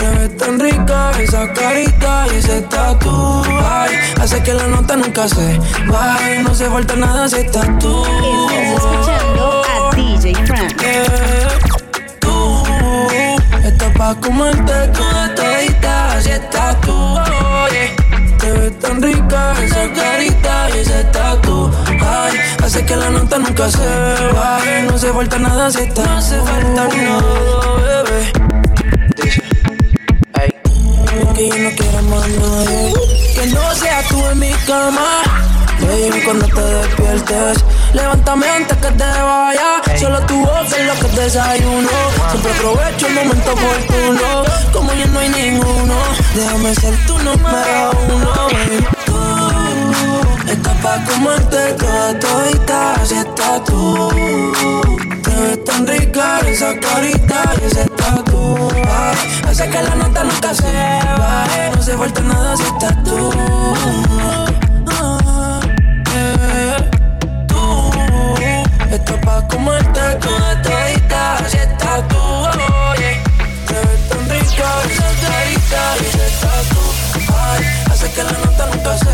Te 0.02 0.10
ves 0.10 0.36
tan 0.36 0.60
rica 0.60 1.12
esa 1.20 1.54
carita 1.54 2.26
y 2.34 2.38
ese 2.38 2.62
tatu. 2.62 3.44
Ay, 3.64 3.92
hace 4.20 4.42
que 4.42 4.52
la 4.52 4.66
nota 4.66 4.96
nunca 4.96 5.30
se 5.30 5.60
vaya. 5.88 6.42
No 6.42 6.56
se 6.56 6.68
falta 6.68 6.96
nada 6.96 7.30
si 7.30 7.36
estás 7.36 7.68
tú. 7.78 8.04
Estás 8.50 8.84
escuchando 8.84 9.62
a 9.64 9.96
DJ 9.96 10.34
Frank. 10.48 10.82
tú 12.20 12.64
estás 13.64 13.96
pa' 13.96 14.16
comerte 14.16 14.74
toda 14.88 15.36
todita 15.36 16.20
si 16.20 16.32
estás 16.32 16.82
tú. 16.82 16.96
Oye, 16.96 17.96
te 18.40 18.52
ves 18.54 18.80
tan 18.80 19.04
rica 19.04 19.54
esa 19.64 19.94
carita 19.94 20.68
y 20.74 20.80
ese 20.80 21.04
tatu. 21.14 21.72
Ay, 21.88 22.40
hace 22.64 22.84
que 22.84 22.96
la 22.96 23.12
nota 23.12 23.38
nunca 23.38 23.70
se 23.70 23.86
vaya. 24.34 24.82
No 24.90 24.98
se 24.98 25.14
falta 25.14 25.38
nada 25.38 25.70
si 25.70 25.82
estás 25.82 26.08
No 26.08 26.22
se 26.24 26.40
falta 26.42 26.88
nada, 26.88 28.04
bebé. 28.04 28.71
Que 31.42 31.50
yo 31.50 31.58
no 31.58 31.72
quiero 31.72 32.02
más 32.04 32.28
nadie. 32.30 32.94
Que 33.34 33.48
no 33.48 33.74
sea 33.74 34.04
tú 34.10 34.24
en 34.28 34.38
mi 34.38 34.52
cama. 34.68 35.24
Baby, 35.80 36.22
cuando 36.24 36.46
te 36.46 36.62
despiertes 36.62 37.66
Levántame 37.94 38.48
antes 38.48 38.78
que 38.78 38.92
te 38.92 39.04
vaya. 39.04 39.82
Solo 40.00 40.20
tu 40.28 40.40
voz 40.46 40.72
es 40.72 40.86
lo 40.86 40.94
que 40.94 41.20
desayuno. 41.20 41.90
Siempre 42.30 42.52
aprovecho 42.52 43.08
el 43.08 43.14
momento 43.16 43.54
oportuno. 43.54 44.44
Como 44.72 44.94
ya 44.94 45.08
no 45.08 45.20
hay 45.20 45.30
ninguno 45.30 45.96
Déjame 46.36 46.76
ser 46.76 46.96
tu 47.08 47.18
número 47.18 47.92
uno 48.14 48.48
baby. 48.52 48.86
Tú 50.46 50.52
estás 50.52 50.76
pa' 50.84 51.04
comerte 51.06 51.74
toda 51.74 52.20
todita 52.20 53.06
Si 53.06 53.16
estás 53.16 53.64
tú 53.64 54.10
Te 55.24 55.30
ves 55.30 55.64
tan 55.64 55.88
rica 55.88 56.40
esa 56.48 56.80
carita 56.80 57.54
y 57.62 57.66
ese 57.66 57.91
Hace 59.48 59.70
que 59.70 59.82
la 59.82 59.96
nota 59.96 60.24
nunca 60.24 60.54
se 60.54 60.72
baje 61.20 61.72
No 61.76 61.82
se 61.82 61.98
falta 61.98 62.22
nada 62.22 62.56
si 62.56 62.64
estás 62.64 63.04
tú. 63.04 63.32
Eh. 66.14 66.76
Tú. 67.48 67.92
Estás 68.92 69.18
pa' 69.26 69.48
comerte 69.48 70.02
toda 70.22 70.62
todita 70.62 71.38
Si 71.50 71.58
estás 71.58 72.08
tú 72.08 72.18
oye. 72.18 73.22
Te 73.68 73.74
ves 73.74 74.10
tan 74.10 74.30
rica 74.30 74.68
esa 74.90 75.10
carita 75.22 75.82
ese 76.00 76.28
tatu 76.42 76.82
Ay, 77.34 77.62
Hace 77.92 78.12
que 78.12 78.24
la 78.24 78.32
nota 78.32 78.66
nunca 78.68 78.98
se 78.98 79.14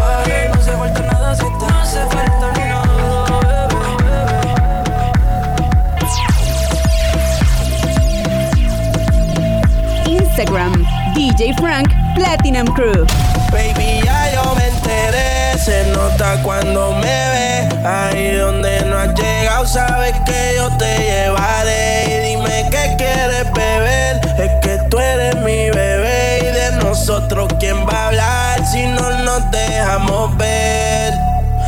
baje 0.00 0.50
No 0.54 0.62
se 0.62 0.72
falta 0.72 1.00
nada 1.02 1.34
si 1.34 1.46
estás 1.46 1.94
No 1.94 2.08
falta 2.10 2.46
nada, 2.52 2.67
Instagram, 10.38 10.86
DJ 11.16 11.52
Frank 11.58 11.88
Platinum 12.14 12.66
Crew. 12.68 13.04
Baby, 13.50 14.00
ya 14.04 14.32
yo 14.34 14.54
me 14.54 14.68
enteré, 14.68 15.58
se 15.58 15.90
nota 15.90 16.40
cuando 16.44 16.92
me 16.92 17.00
ve. 17.02 17.68
Ahí 17.84 18.36
donde 18.36 18.84
no 18.84 18.98
has 18.98 19.14
llegado, 19.18 19.66
sabes 19.66 20.14
que 20.24 20.54
yo 20.56 20.70
te 20.78 20.96
llevaré. 20.98 21.47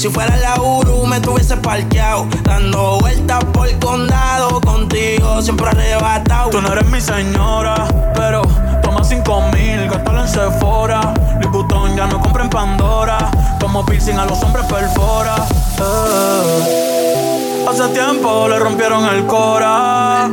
si 0.00 0.08
fuera 0.08 0.34
la 0.38 0.58
Uru 0.58 1.04
me 1.04 1.20
tuviese 1.20 1.58
parqueado. 1.58 2.26
Dando 2.42 3.00
vueltas 3.00 3.44
por 3.52 3.68
el 3.68 3.78
condado 3.78 4.58
contigo, 4.62 5.42
siempre 5.42 5.68
arrebatado. 5.68 6.48
Tú 6.48 6.62
no 6.62 6.72
eres 6.72 6.86
mi 6.86 7.02
señora, 7.02 7.74
pero 8.14 8.40
toma 8.82 9.04
cinco 9.04 9.42
mil, 9.52 9.90
gástalo 9.90 10.22
en 10.22 10.28
Sephora. 10.28 11.12
Louis 11.42 11.96
ya 11.96 12.06
no 12.06 12.18
compra 12.18 12.44
en 12.44 12.50
Pandora. 12.50 13.30
Como 13.60 13.84
piercing 13.84 14.18
a 14.18 14.24
los 14.24 14.42
hombres 14.42 14.64
perfora. 14.64 15.34
Eh. 15.78 17.66
Hace 17.68 17.88
tiempo 17.88 18.48
le 18.48 18.58
rompieron 18.58 19.04
el 19.04 19.26
cora. 19.26 20.30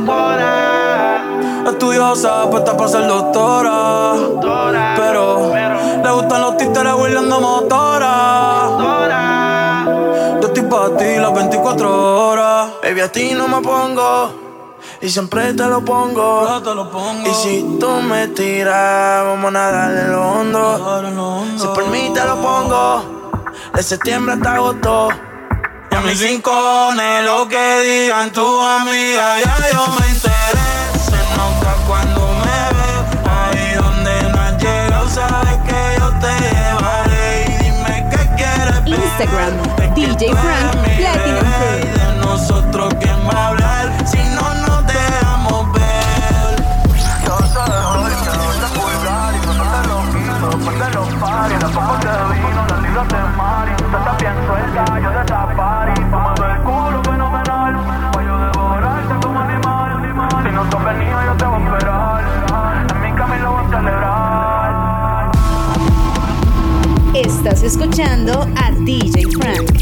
Estudiosa, 1.66 2.48
puesta 2.48 2.74
para 2.74 2.88
ser 2.88 3.06
doctora. 3.06 4.14
Pero 4.96 5.52
le 5.54 6.10
gustan 6.10 6.40
los 6.40 6.56
títeres 6.56 6.94
huirleando 6.94 7.40
motora. 7.40 7.87
Baby, 12.98 13.06
a 13.06 13.12
ti 13.12 13.32
no 13.32 13.46
me 13.46 13.60
pongo. 13.62 14.76
Y 15.00 15.08
siempre 15.08 15.54
te 15.54 15.66
lo 15.66 15.84
pongo. 15.84 16.60
Y 17.24 17.32
si 17.32 17.78
tú 17.78 17.88
me 18.02 18.26
tiras, 18.28 19.24
vamos 19.24 19.46
a 19.46 19.50
nadar 19.52 19.96
en 19.96 20.10
lo 20.10 20.28
hondo. 20.28 21.56
Si 21.56 21.66
por 21.68 21.86
mí 21.90 22.10
te 22.12 22.24
lo 22.24 22.42
pongo. 22.42 23.40
De 23.72 23.82
septiembre 23.84 24.34
hasta 24.34 24.54
agosto. 24.54 25.10
Y 25.92 25.94
a 25.94 26.00
mis 26.00 26.20
rincones, 26.20 27.24
lo 27.24 27.46
que 27.46 27.80
digan 27.82 28.32
tu 28.32 28.60
amiga, 28.60 29.38
ya 29.44 29.56
yo 29.72 29.86
me 30.00 30.06
enteré. 30.08 30.98
Se 30.98 31.20
nota 31.36 31.76
cuando 31.86 32.20
me 32.42 32.60
ves, 32.78 33.06
ahí 33.30 33.74
donde 33.74 34.22
no 34.32 34.40
has 34.40 34.60
llegado, 34.60 35.08
sabes 35.08 35.58
que 35.68 36.00
yo 36.00 36.08
te 36.18 36.32
llevaré. 36.50 37.44
Y 37.46 37.64
dime 37.64 38.08
qué 38.10 38.22
quieres. 38.36 38.78
Instagram, 38.86 39.94
DJ 39.94 40.34
Frank 40.34 40.96
Platinum 40.96 41.44
Crew. 41.60 41.97
Y 43.28 43.30
de 43.30 43.36
nosotros, 43.36 43.36
¿quién 43.36 43.36
va 43.36 43.40
a 43.40 43.48
hablar 43.48 44.06
si 44.06 44.18
no? 44.18 44.48
Yo 61.24 61.36
te 61.36 61.44
voy 61.44 61.62
a. 61.62 62.22
En 62.88 63.00
mi 63.02 63.10
voy 63.12 63.64
a 63.64 63.68
celebrar. 63.70 65.30
Estás 67.14 67.62
escuchando 67.62 68.46
a 68.56 68.70
DJ 68.84 69.26
Frank. 69.38 69.77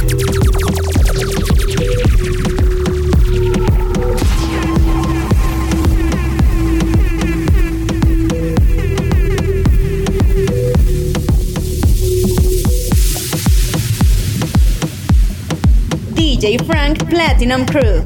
DJ 16.47 16.65
Frank 16.65 16.99
Platinum 17.11 17.67
Crew. 17.67 18.05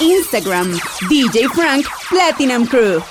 Instagram, 0.00 0.72
DJ 1.10 1.46
Frank 1.50 1.84
Platinum 1.84 2.66
Crew. 2.66 3.02